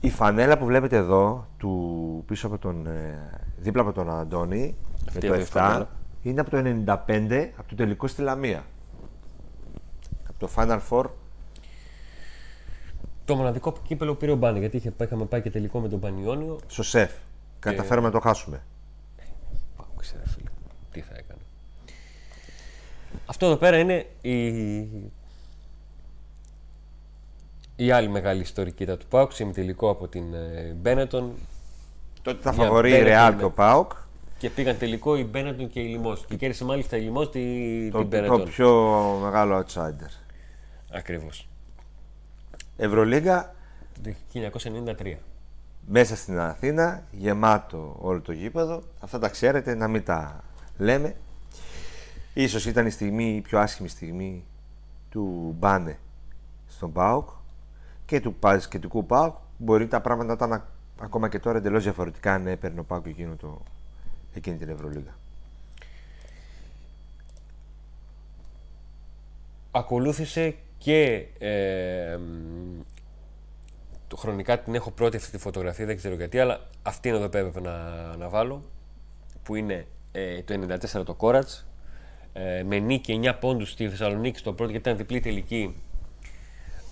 [0.00, 3.18] η φανέλα που βλέπετε εδώ, του, πίσω από τον, ε,
[3.56, 5.88] δίπλα από τον Αντώνη, με Αυτή το εδώ η 7, φανέλα.
[6.22, 8.64] είναι από το 95, από το τελικό στη Λαμία.
[10.28, 11.04] Από το Final Four.
[13.28, 16.58] Το μοναδικό κύπελο πήρε ο Μπάνε, γιατί είχε, είχαμε πάει και τελικό με τον Πανιόνιο.
[16.66, 17.12] στο ΣΕΦ.
[17.58, 18.62] Καταφέραμε να το χάσουμε.
[19.76, 20.48] Πάω, ξέρε φίλε,
[20.92, 21.40] τι θα έκανε.
[23.26, 24.36] Αυτό εδώ πέρα είναι η,
[27.76, 31.32] η άλλη μεγάλη ιστορική του Πάουκ, τελικό από την ε, Μπένετον
[32.22, 33.38] Τότε τα Για φαβορεί η Μπένετον, Ρεάλ ναι.
[33.38, 33.92] και ο Πάοκ.
[34.38, 36.24] και πήγαν τελικό η Μπένετον και η Λιμός.
[36.26, 37.40] Και κέρδισε μάλιστα η Λιμός τη,
[37.90, 38.44] Το, την το Μπένετον.
[38.44, 40.10] πιο μεγάλο outsider.
[40.90, 41.47] Ακριβώς.
[42.80, 43.54] Ευρωλίγα
[44.02, 45.16] Το 1993.
[45.86, 48.82] μέσα στην Αθήνα, γεμάτο όλο το γήπεδο.
[49.00, 50.44] Αυτά τα ξέρετε, να μην τα
[50.78, 51.16] λέμε.
[52.34, 54.44] Ίσως ήταν η στιγμή, η πιο άσχημη στιγμή
[55.10, 55.98] του Μπάνε
[56.68, 57.28] στον ΠΑΟΚ
[58.06, 59.36] και του παζικετικού ΠΑΟΚ.
[59.56, 60.66] Μπορεί τα πράγματα να ήταν α-
[61.00, 63.62] ακόμα και τώρα εντελώς διαφορετικά αν έπαιρνε ο ΠΑΟΚ εκείνο το,
[64.34, 65.16] εκείνη την Ευρωλίγα.
[69.70, 72.80] Ακολούθησε και ε, μ,
[74.08, 77.28] το χρονικά την έχω πρώτη αυτή τη φωτογραφία, δεν ξέρω γιατί, αλλά αυτή είναι εδώ
[77.28, 78.64] πέρα έπρεπε να, να βάλω,
[79.42, 81.66] που είναι ε, το 94 το Κόρατς,
[82.32, 85.74] ε, με νίκη 9 πόντους στη Θεσσαλονίκη στο πρώτο, γιατί ήταν διπλή τελική,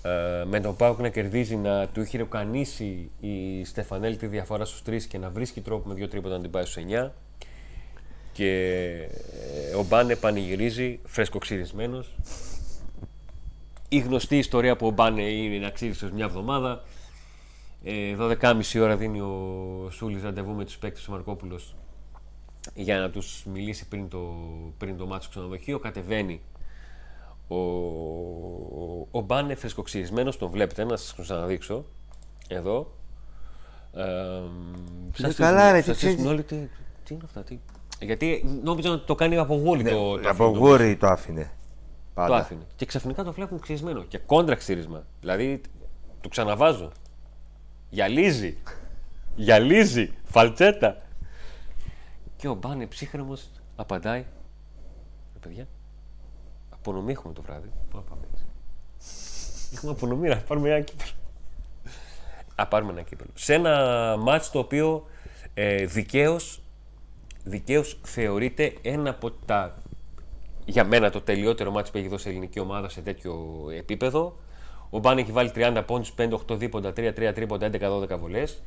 [0.03, 4.83] ε, με τον Πάουκ να κερδίζει, να του είχε ροκανίσει η Στεφανέλη τη διαφορά στους
[4.87, 7.11] 3 και να βρίσκει τρόπο με δύο τρίποτα να την πάει στους 9.
[8.33, 8.91] Και
[9.71, 12.15] ε, ο Μπάνε πανηγυρίζει, φρεσκοξυρισμένος,
[13.89, 16.83] η γνωστή ιστορία που ο Μπάνε είναι να ξύρισε μια εβδομάδα.
[17.85, 21.75] Ε, 12.30 ώρα δίνει ο Σούλης ραντεβού με τους παίκτες του Μαρκόπουλος
[22.75, 24.35] για να τους μιλήσει πριν το,
[24.79, 25.79] πριν το μάτσο στο ξενοδοχείο.
[25.79, 26.41] Κατεβαίνει
[27.49, 27.57] ο,
[29.11, 31.85] ο Μπάνε φρεσκοξυρισμένος, τον βλέπετε, να σας ξαναδείξω
[32.49, 32.93] εδώ.
[33.95, 34.43] Ε,
[35.13, 36.33] σας καλά, ρε, σας τι στήσουν ξέρεις.
[36.33, 36.57] όλοι, τι,
[37.05, 37.59] τι είναι αυτά, τι.
[38.01, 40.97] Γιατί νόμιζα ότι το κάνει από γόλι το, το Ναι, Από αφήνει το γούρι
[42.17, 42.29] το άφηνε.
[42.29, 42.37] το Πάντα.
[42.37, 42.67] άφηνε.
[42.77, 44.03] Και ξαφνικά το βλέπουν ξυρισμένο.
[44.03, 45.05] Και κόντρα ξύρισμα.
[45.21, 45.61] Δηλαδή
[46.21, 46.91] το ξαναβάζω.
[47.91, 48.57] Γυαλίζει.
[49.37, 50.13] Γυαλίζει.
[50.25, 50.97] Φαλτσέτα.
[52.37, 54.25] Και ο Μπάνε ψύχρεμος απαντάει.
[55.33, 55.67] Ρε παιδιά,
[56.71, 57.69] απονομή έχουμε το βράδυ.
[57.91, 58.45] Πού να πάμε έτσι.
[59.75, 61.11] Έχουμε απονομή να πάρουμε ένα κύπελο.
[62.57, 63.31] Να πάρουμε ένα κύπελο.
[63.35, 65.07] Σε ένα μάτς το οποίο
[65.55, 66.61] ε, δικαίως,
[67.45, 69.83] δικαίως θεωρείται ένα από τα
[70.67, 73.35] για μένα το τελειότερο μάτι που έχει δώσει η ελληνική ομάδα σε τέτοιο
[73.79, 74.37] επίπεδο.
[74.91, 78.63] Ο Μπάν έχει βάλει 30 πόντους, 5-8 δίποντα, 3-3 τρίποντα, 11-12 βολές.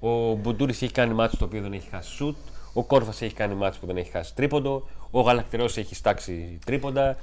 [0.00, 2.36] Ο Μπουντούρη έχει κάνει μάτι το οποίο δεν έχει χάσει σουτ.
[2.72, 4.88] Ο Κόρφας έχει κάνει μάτι που δεν έχει χάσει τρίποντο.
[5.10, 7.16] Ο Γαλακτερός έχει στάξει τρίποντα.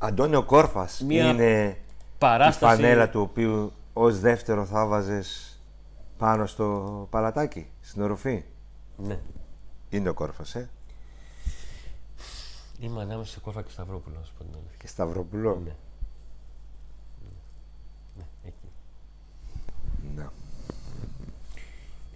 [0.00, 1.76] Αντώνιο Κόρφας Μία είναι
[2.18, 5.60] παράσταση- η φανέλα του οποίου ως δεύτερο θα βάζες
[6.18, 8.44] πάνω στο παλατάκι, στην οροφή.
[8.96, 9.18] Ναι.
[9.88, 10.70] Είναι ο Κόρφας, ε.
[12.82, 14.76] Είμαι ανάμεσα σε Κόρφα και Σταυρόπουλο, να σου πω την αλήθεια.
[14.78, 15.60] Και Σταυροπουλό.
[15.64, 15.74] Ναι.
[18.16, 18.68] Ναι, εκεί.
[20.16, 20.26] Ναι.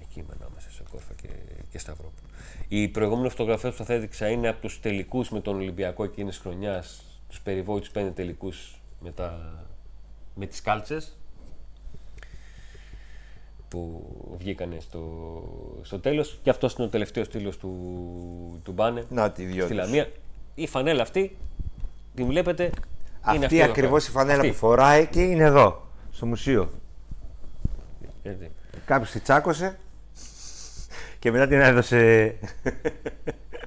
[0.02, 1.28] Εκεί είμαι ανάμεσα σε Κόρφα και,
[1.70, 2.28] και Σταυρόπουλο.
[2.68, 6.42] Η προηγούμενη φωτογραφία που σα έδειξα είναι από τους τελικούς με τον Ολυμπιακό εκείνης τη
[6.42, 7.02] χρονιάς.
[7.28, 9.60] Τους περιβόητους πέντε τελικούς με, τα...
[10.34, 11.16] με τις κάλτσες
[13.68, 14.04] που
[14.38, 19.44] βγήκανε στο, στο τέλος και αυτός είναι ο τελευταίος στήλος του, του Μπάνε Να τη
[19.44, 19.84] δυο στη τους.
[19.84, 20.10] Λαμία.
[20.58, 21.36] Η φανέλα αυτή,
[22.14, 22.72] την βλέπετε, είναι
[23.20, 24.24] Αυτή, αυτή εδώ ακριβώς η πέρα.
[24.24, 24.52] φανέλα Αυτή.
[24.52, 26.70] που φοράει και είναι εδώ, στο μουσείο.
[28.22, 28.50] Έτσι.
[28.86, 29.78] Κάποιος τη τσάκωσε
[31.18, 32.34] και μετά την έδωσε...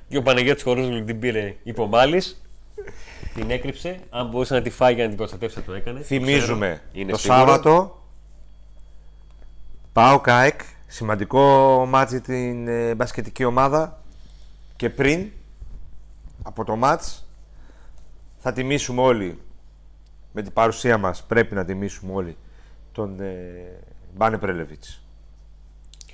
[0.08, 2.42] Και ο Παναγιώτης Χορούζουλου την πήρε υπομάλης,
[3.36, 4.00] την έκρυψε.
[4.10, 6.00] Αν μπορούσε να τη φάει για να την προστατεύσει, θα το έκανε.
[6.00, 6.80] Θυμίζουμε Ξέρω.
[6.94, 7.40] Είναι το σίγουρο.
[7.40, 8.00] Σάββατο
[9.94, 14.04] Πάω ΚΑΕΚ, σημαντικό μάτς την ε, μπασκετική ομάδα
[14.76, 15.32] και πριν
[16.44, 17.28] από το μάτς
[18.38, 19.40] θα τιμήσουμε όλοι
[20.34, 22.38] με την παρουσία μας πρέπει να τιμήσουμε όλοι
[22.92, 23.80] τον ε,
[24.16, 25.02] Μπάνε Πρέλεβιτς.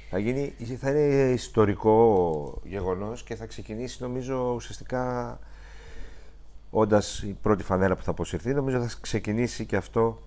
[0.10, 5.40] Θα, γίνει, θα είναι ιστορικό γεγονός και θα ξεκινήσει νομίζω ουσιαστικά
[6.72, 10.22] όντας η πρώτη φανέλα που θα αποσυρθεί νομίζω θα ξεκινήσει και αυτό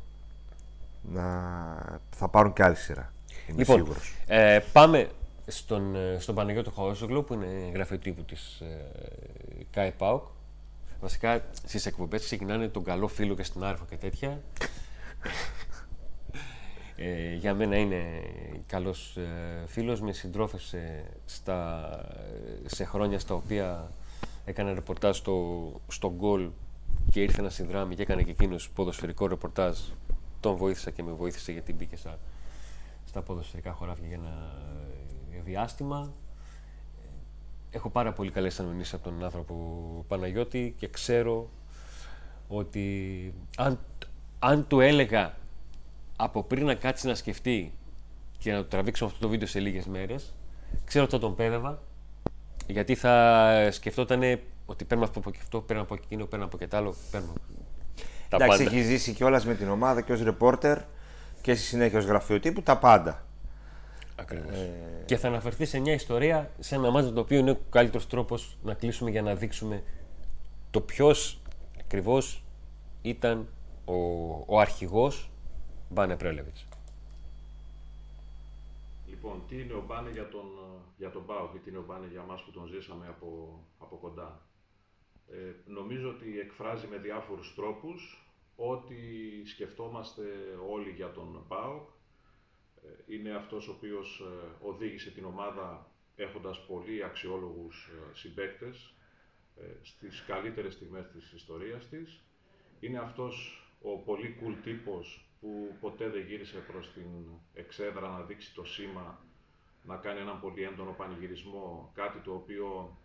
[1.12, 1.24] να
[2.16, 3.12] θα πάρουν και άλλη σειρά.
[3.48, 4.14] Είμαι Λοιπόν, σίγουρος.
[4.26, 5.08] ε, πάμε
[5.48, 10.26] στον, ε, στον Παναγιώτο Χαόσογλου που είναι γραφείο τύπου της ε, ΚΑΕ ΠΑΟΚ.
[11.00, 14.40] Βασικά στις εκπομπές ξεκινάνε τον καλό φίλο και στην άρφα και τέτοια.
[17.00, 18.02] Ε, για μένα είναι
[18.66, 21.90] καλός ε, φίλος, με συντρόφευσε στα,
[22.66, 23.90] σε χρόνια στα οποία
[24.44, 26.50] έκανε ρεπορτάζ στο, στο γκολ
[27.10, 29.78] και ήρθε να συνδράμει και έκανε και εκείνος ποδοσφαιρικό ρεπορτάζ.
[30.40, 32.18] Τον βοήθησα και με βοήθησε γιατί μπήκε στα,
[33.04, 34.52] στα ποδοσφαιρικά χωράφια για ένα
[35.08, 36.12] ε, διάστημα.
[37.70, 39.54] Έχω πάρα πολύ καλές αναμνήσεις από τον άνθρωπο
[40.08, 41.50] Παναγιώτη και ξέρω
[42.48, 43.78] ότι αν,
[44.38, 45.36] αν του έλεγα
[46.16, 47.72] από πριν να κάτσει να σκεφτεί
[48.38, 50.34] και να το τραβήξουμε αυτό το βίντεο σε λίγες μέρες,
[50.84, 51.82] ξέρω ότι θα τον πέδευα,
[52.66, 56.74] γιατί θα σκεφτόταν ότι παίρνω αυτό από αυτό, παίρνω από εκείνο, παίρνω από και τ'
[56.74, 57.32] άλλο, παίρνω
[58.28, 60.78] τα Εντάξει, έχει ζήσει κιόλας με την ομάδα και ως ρεπόρτερ
[61.40, 63.26] και στη συνέχεια ως γραφειοτύπου τα πάντα.
[64.18, 64.56] Ακριβώς.
[64.56, 65.02] Ε...
[65.06, 68.58] Και θα αναφερθεί σε μια ιστορία, σε ένα μάτι το οποίο είναι ο καλύτερος τρόπος
[68.62, 69.82] να κλείσουμε για να δείξουμε
[70.70, 71.40] το ποιος
[71.80, 72.42] ακριβώς
[73.02, 73.48] ήταν
[73.84, 73.94] ο,
[74.46, 75.30] ο αρχηγός
[75.88, 76.66] Μπάνε Πρέλεβιτς.
[79.08, 80.46] Λοιπόν, τι είναι ο Μπάνε για τον,
[80.96, 83.96] για τον Πάο και τι είναι ο Μπάνε για μας που τον ζήσαμε από, από
[83.96, 84.40] κοντά.
[85.30, 88.96] Ε, νομίζω ότι εκφράζει με διάφορους τρόπους ότι
[89.46, 90.22] σκεφτόμαστε
[90.72, 91.88] όλοι για τον ΠΑΟΚ.
[92.84, 98.92] Ε, είναι αυτός ο οποίος ε, οδήγησε την ομάδα έχοντας πολύ αξιόλογους ε, συμπαίκτες
[99.82, 102.20] στις καλύτερες στιγμές της ιστορίας της.
[102.80, 107.06] Είναι αυτός ο πολύ cool τύπος που ποτέ δεν γύρισε προς την
[107.54, 109.24] εξέδρα να δείξει το σήμα,
[109.82, 112.96] να κάνει έναν πολύ έντονο πανηγυρισμό, κάτι το οποίο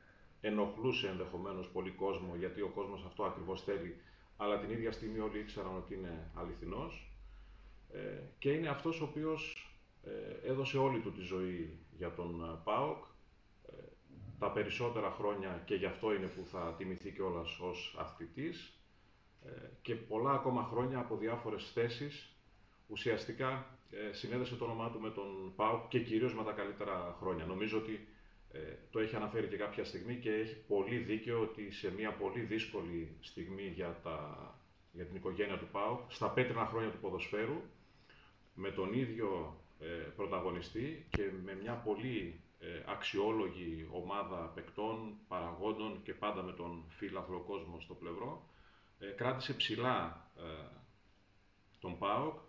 [0.42, 4.02] ενοχλούσε ενδεχομένως πολύ κόσμο, γιατί ο κόσμος αυτό ακριβώς θέλει,
[4.38, 7.13] αλλά την ίδια στιγμή όλοι ήξεραν ότι είναι αληθινός.
[7.94, 9.68] Ε, και είναι αυτός ο οποίος
[10.04, 13.04] ε, έδωσε όλη του τη ζωή για τον ε, ΠΑΟΚ,
[13.68, 13.74] ε,
[14.40, 18.78] τα περισσότερα χρόνια και γι' αυτό είναι που θα τιμηθεί κιόλας ως αθλητής,
[19.46, 19.50] ε,
[19.82, 22.28] και πολλά ακόμα χρόνια από διάφορες θέσεις.
[22.88, 27.46] Ουσιαστικά ε, συνέδεσε το όνομά του με τον ΠΑΟΚ και κυρίως με τα καλύτερα χρόνια.
[27.46, 28.08] Νομίζω ότι
[28.52, 28.60] ε,
[28.92, 33.18] το έχει αναφέρει και κάποια στιγμή και έχει πολύ δίκιο ότι σε μια πολύ δύσκολη
[33.22, 34.50] στιγμή για, τα,
[34.92, 37.62] για την οικογένεια του ΠΑΟΚ, στα πέτρινα χρόνια του ποδοσφαίρου,
[38.56, 39.58] με τον ίδιο
[40.16, 42.40] πρωταγωνιστή και με μια πολύ
[42.86, 48.48] αξιόλογη ομάδα παικτών, παραγόντων και πάντα με τον φίλαθλο κόσμο στο πλευρό,
[49.00, 50.42] ε, κράτησε ψηλά ε,
[51.80, 52.40] τον ΠΑΟΚ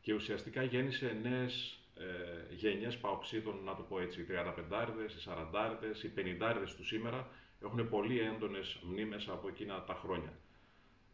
[0.00, 6.04] και ουσιαστικά γέννησε νέες ε, γενιές παοξίδων, να το πω έτσι, οι 35άρδες, οι 40άρδες,
[6.04, 7.28] οι 50άρδες του σήμερα
[7.62, 10.32] έχουν πολύ έντονες μνήμες από εκείνα τα χρόνια.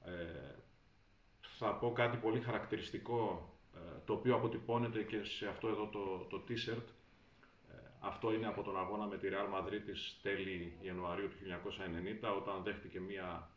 [0.05, 0.55] Ε,
[1.59, 3.53] θα πω κάτι πολύ χαρακτηριστικό,
[4.05, 6.87] το οποίο αποτυπώνεται και σε αυτό εδώ το, το t-shirt.
[8.01, 11.37] αυτό είναι από τον αγώνα με τη Real Madrid τέλη Ιανουαρίου του
[12.27, 13.49] 1990, όταν δέχτηκε μία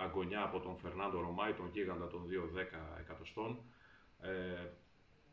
[0.00, 2.60] αγωνιά από τον Φερνάντο Ρωμάη, τον γίγαντα των 2-10
[3.00, 3.58] εκατοστών.
[4.20, 4.66] Ε,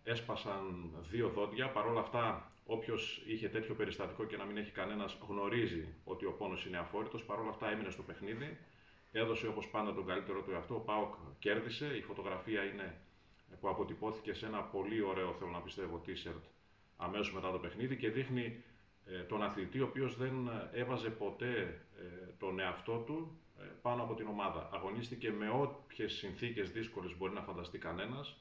[0.04, 1.70] έσπασαν δύο δόντια.
[1.70, 6.32] Παρ' όλα αυτά, όποιος είχε τέτοιο περιστατικό και να μην έχει κανένας, γνωρίζει ότι ο
[6.32, 7.24] πόνος είναι αφόρητος.
[7.24, 8.58] Παρ' όλα αυτά, έμεινε στο παιχνίδι.
[9.12, 10.76] Έδωσε όπως πάντα τον καλύτερο του εαυτό.
[10.76, 11.98] Ο Πάοκ κέρδισε.
[11.98, 12.98] Η φωτογραφία είναι
[13.60, 16.42] που αποτυπώθηκε σε ένα πολύ ωραίο, θέλω να πιστεύω, t-shirt
[16.98, 18.64] αμέσως μετά το παιχνίδι και δείχνει
[19.06, 24.14] ε, τον αθλητή ο οποίος δεν έβαζε ποτέ ε, τον εαυτό του ε, πάνω από
[24.14, 24.70] την ομάδα.
[24.74, 28.36] Αγωνίστηκε με όποιες συνθήκες δύσκολες μπορεί να φανταστεί κανένας,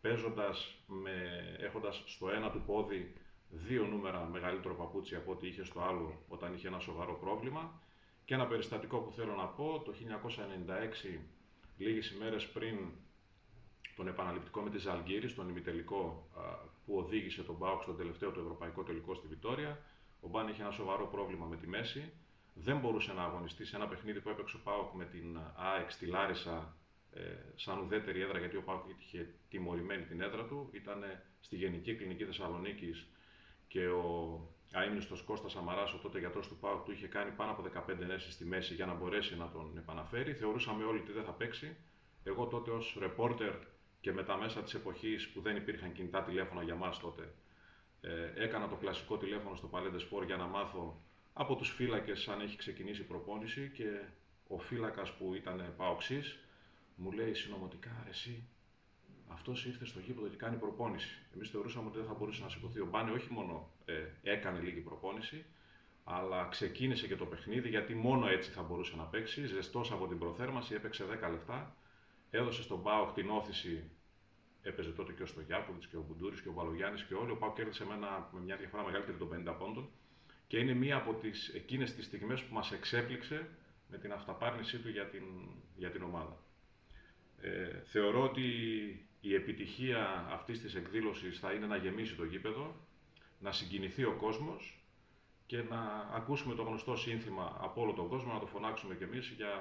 [0.00, 1.12] παίζοντας με,
[1.58, 3.12] έχοντας στο ένα του πόδι
[3.50, 7.80] δύο νούμερα μεγαλύτερο παπούτσι από ό,τι είχε στο άλλο όταν είχε ένα σοβαρό πρόβλημα.
[8.24, 9.92] Και ένα περιστατικό που θέλω να πω, το
[11.16, 11.18] 1996,
[11.76, 12.76] λίγες ημέρες πριν
[14.00, 16.28] τον επαναληπτικό με τη Ζαλγκύρη, στον ημιτελικό
[16.84, 19.78] που οδήγησε τον Μπάουκ στον τελευταίο του ευρωπαϊκό τελικό στη Βιτόρια.
[20.20, 22.12] Ο Μπάν είχε ένα σοβαρό πρόβλημα με τη μέση
[22.54, 26.06] δεν μπορούσε να αγωνιστεί σε ένα παιχνίδι που έπαιξε ο Πάοκ με την ΑΕΚ στη
[26.06, 26.76] Λάρισα
[27.12, 27.20] ε,
[27.54, 30.68] σαν ουδέτερη έδρα, γιατί ο Πάοκ είχε τιμωρημένη την έδρα του.
[30.72, 31.04] Ήταν
[31.40, 33.08] στη Γενική Κλινική Θεσσαλονίκης
[33.68, 34.04] και ο
[34.72, 38.34] αείμνηστος Κώστας Σαμαρά, ο τότε γιατρός του Πάοκ, του είχε κάνει πάνω από 15 ενέσεις
[38.34, 40.34] στη μέση για να μπορέσει να τον επαναφέρει.
[40.34, 41.76] Θεωρούσαμε όλοι ότι δεν θα παίξει.
[42.24, 43.54] Εγώ τότε ως ρεπόρτερ
[44.00, 47.34] και με τα μέσα της εποχής που δεν υπήρχαν κινητά τηλέφωνα για μας τότε,
[48.00, 52.40] ε, έκανα το κλασικό τηλέφωνο στο Παλέντες Σπορ για να μάθω από τους φύλακες αν
[52.40, 54.00] έχει ξεκινήσει η προπόνηση και
[54.48, 56.38] ο φύλακας που ήταν παοξής
[56.96, 58.48] μου λέει συνωμοτικά εσύ
[59.32, 61.18] αυτός ήρθε στο γήπεδο και κάνει προπόνηση.
[61.34, 62.80] Εμείς θεωρούσαμε ότι δεν θα μπορούσε να σηκωθεί.
[62.80, 63.92] Ο Μπάνε όχι μόνο ε,
[64.22, 65.44] έκανε λίγη προπόνηση,
[66.04, 69.46] αλλά ξεκίνησε και το παιχνίδι γιατί μόνο έτσι θα μπορούσε να παίξει.
[69.46, 71.76] Ζεστός από την προθέρμανση, έπαιξε 10 λεπτά.
[72.30, 73.90] Έδωσε στον Μπάουκ την όθηση.
[74.62, 77.30] Έπαιζε τότε και ο Στογιάκοβιτ και ο Μπουντούρης και ο Μπαλογιάννη και όλοι.
[77.30, 77.94] Ο Πάουκ κέρδισε με,
[78.32, 79.88] με μια διαφορά μεγαλύτερη των 50 πόντων
[80.46, 83.48] και είναι μία από τις, εκείνες τις στιγμές που μας εξέπληξε
[83.88, 85.22] με την αυταπάρνησή του για την,
[85.76, 86.36] για την ομάδα.
[87.40, 88.42] Ε, θεωρώ ότι
[89.20, 92.86] η επιτυχία αυτής της εκδήλωσης θα είναι να γεμίσει το γήπεδο,
[93.38, 94.84] να συγκινηθεί ο κόσμος
[95.46, 99.28] και να ακούσουμε το γνωστό σύνθημα από όλο τον κόσμο, να το φωνάξουμε κι εμείς
[99.28, 99.52] για,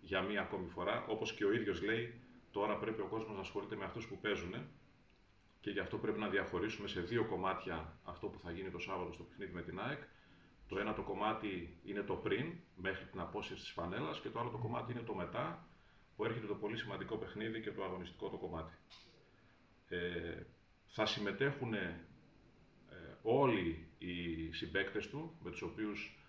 [0.00, 1.04] για μία ακόμη φορά.
[1.08, 2.20] Όπως και ο ίδιος λέει,
[2.50, 4.54] τώρα πρέπει ο κόσμος να ασχολείται με αυτούς που παίζουν
[5.60, 9.12] και γι' αυτό πρέπει να διαχωρίσουμε σε δύο κομμάτια αυτό που θα γίνει το Σάββατο
[9.12, 10.02] στο παιχνίδι με την ΑΕΚ.
[10.68, 14.50] Το ένα το κομμάτι είναι το πριν, μέχρι την απόσυρση της φανέλας και το άλλο
[14.50, 15.66] το κομμάτι είναι το μετά,
[16.16, 18.72] που έρχεται το πολύ σημαντικό παιχνίδι και το αγωνιστικό το κομμάτι.
[19.88, 20.42] Ε,
[20.86, 22.06] θα συμμετέχουν ε,
[23.22, 26.19] όλοι οι συμπαίκτες του, με τους οποίους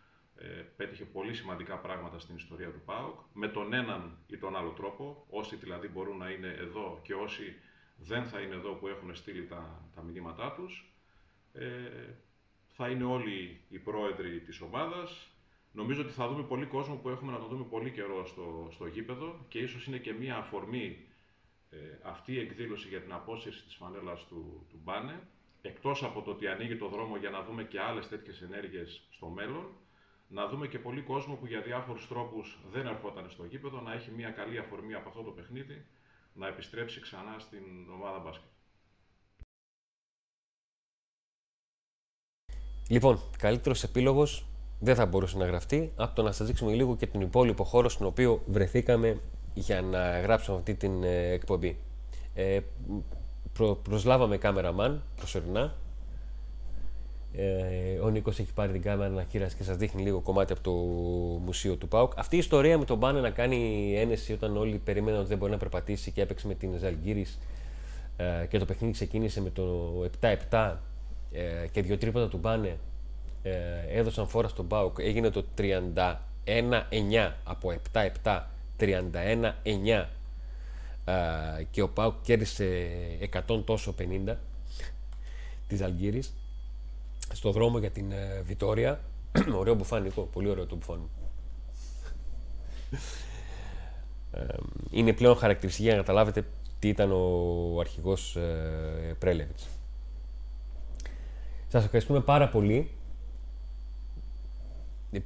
[0.43, 4.69] ε, πέτυχε πολύ σημαντικά πράγματα στην ιστορία του ΠΑΟΚ, με τον έναν ή τον άλλο
[4.69, 7.55] τρόπο, όσοι δηλαδή μπορούν να είναι εδώ και όσοι
[7.95, 10.93] δεν θα είναι εδώ που έχουν στείλει τα, τα μηνύματά τους.
[11.53, 11.67] Ε,
[12.67, 15.27] θα είναι όλοι οι πρόεδροι της ομάδας.
[15.71, 18.87] Νομίζω ότι θα δούμε πολύ κόσμο που έχουμε να το δούμε πολύ καιρό στο, στο
[18.87, 21.07] γήπεδο και ίσως είναι και μία αφορμή
[21.69, 25.19] ε, αυτή η εκδήλωση για την απόσυρση της φανέλας του, του Μπάνε,
[25.61, 29.27] εκτός από το ότι ανοίγει το δρόμο για να δούμε και άλλες τέτοιες ενέργειες στο
[29.27, 29.65] μέλλον,
[30.33, 34.11] να δούμε και πολύ κόσμο που για διάφορους τρόπους δεν ερχόταν στο γήπεδο, να έχει
[34.11, 35.85] μια καλή αφορμή από αυτό το παιχνίδι,
[36.33, 37.63] να επιστρέψει ξανά στην
[37.93, 38.49] ομάδα μπάσκετ.
[42.89, 44.45] Λοιπόν, καλύτερος επίλογος
[44.79, 47.89] δεν θα μπορούσε να γραφτεί από το να σας δείξουμε λίγο και τον υπόλοιπο χώρο
[47.89, 49.21] στον οποίο βρεθήκαμε
[49.53, 51.77] για να γράψουμε αυτή την ε, εκπομπή.
[52.33, 52.59] Ε,
[53.53, 55.75] προ, προσλάβαμε κάμεραμαν προσωρινά.
[57.35, 60.61] Ε, ο Νίκος έχει πάρει την κάμερα να χείρασε και σας δείχνει λίγο κομμάτι από
[60.61, 60.71] το
[61.45, 62.13] μουσείο του ΠΑΟΚ.
[62.17, 65.51] Αυτή η ιστορία με τον Πάνε να κάνει ένεση όταν όλοι περίμεναν ότι δεν μπορεί
[65.51, 67.39] να περπατήσει και έπαιξε με την Ζαλγκύρης
[68.17, 69.91] ε, και το παιχνίδι ξεκίνησε με το
[70.49, 70.75] 7-7
[71.31, 72.77] ε, και δύο τρίποτα του Μπάνε
[73.43, 73.51] ε,
[73.89, 74.97] έδωσαν φόρα στον Πάουκ.
[74.99, 77.73] Έγινε το 31-9 από
[78.23, 78.41] 7-7,
[78.79, 80.05] 31-9
[81.05, 82.87] ε, και ο Πάουκ κέρδισε
[83.47, 83.95] 100 τόσο
[84.27, 84.35] 50
[85.67, 86.33] της Αλγύρης
[87.31, 88.99] στο δρόμο για την ε, Βιτόρια.
[89.59, 91.09] ωραίο μπουφάνικο, πολύ ωραίο το μπουφάνι.
[94.31, 94.43] Ε,
[94.91, 96.45] είναι πλέον χαρακτηριστική για να καταλάβετε
[96.79, 99.67] τι ήταν ο αρχηγός ε, Πρέλεβιτς.
[101.67, 102.91] Σας ευχαριστούμε πάρα πολύ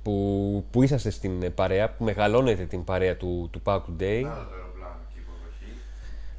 [0.01, 4.23] που, που είσαστε στην παρέα, που μεγαλώνετε την παρέα του, του Pack Today.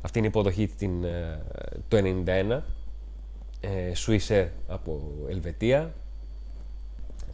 [0.00, 1.42] Αυτή είναι η υποδοχή την, ε,
[1.88, 1.96] το
[2.26, 2.60] 91.
[3.60, 5.94] Ε, Swiss Air από Ελβετία.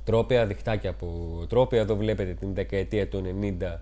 [0.05, 1.07] Τρόπια, διχτάκια από
[1.49, 1.81] τρόπια.
[1.81, 3.81] Εδώ βλέπετε την δεκαετία του 90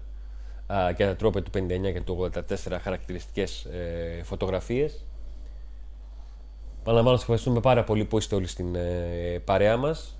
[0.97, 5.05] και τα τρόπια του 59 και του 84 χαρακτηριστικές ε, φωτογραφίες.
[6.82, 10.18] Παραλαμβάνω, σας ευχαριστούμε πάρα πολύ που είστε όλοι στην ε, παρέα μας.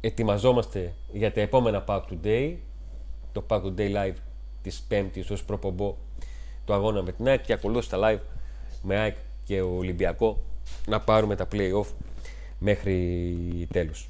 [0.00, 2.56] Ετοιμαζόμαστε για τα επόμενα Pack Today.
[3.32, 4.16] Το Pack Today Live
[4.62, 5.96] της Πέμπτης ως προπομπό
[6.64, 8.20] το αγώνα με την ΑΕΚ και ακολούθησε τα live
[8.82, 10.38] με ΑΕΚ και ο Ολυμπιακό
[10.86, 11.86] να πάρουμε τα play-off
[12.58, 14.08] μέχρι τέλους.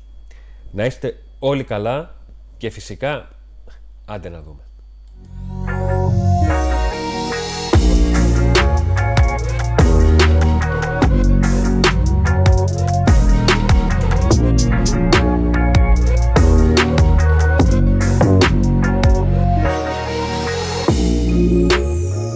[0.72, 2.14] Να είστε όλοι καλά
[2.56, 3.28] και φυσικά
[4.04, 4.62] άντε να δούμε.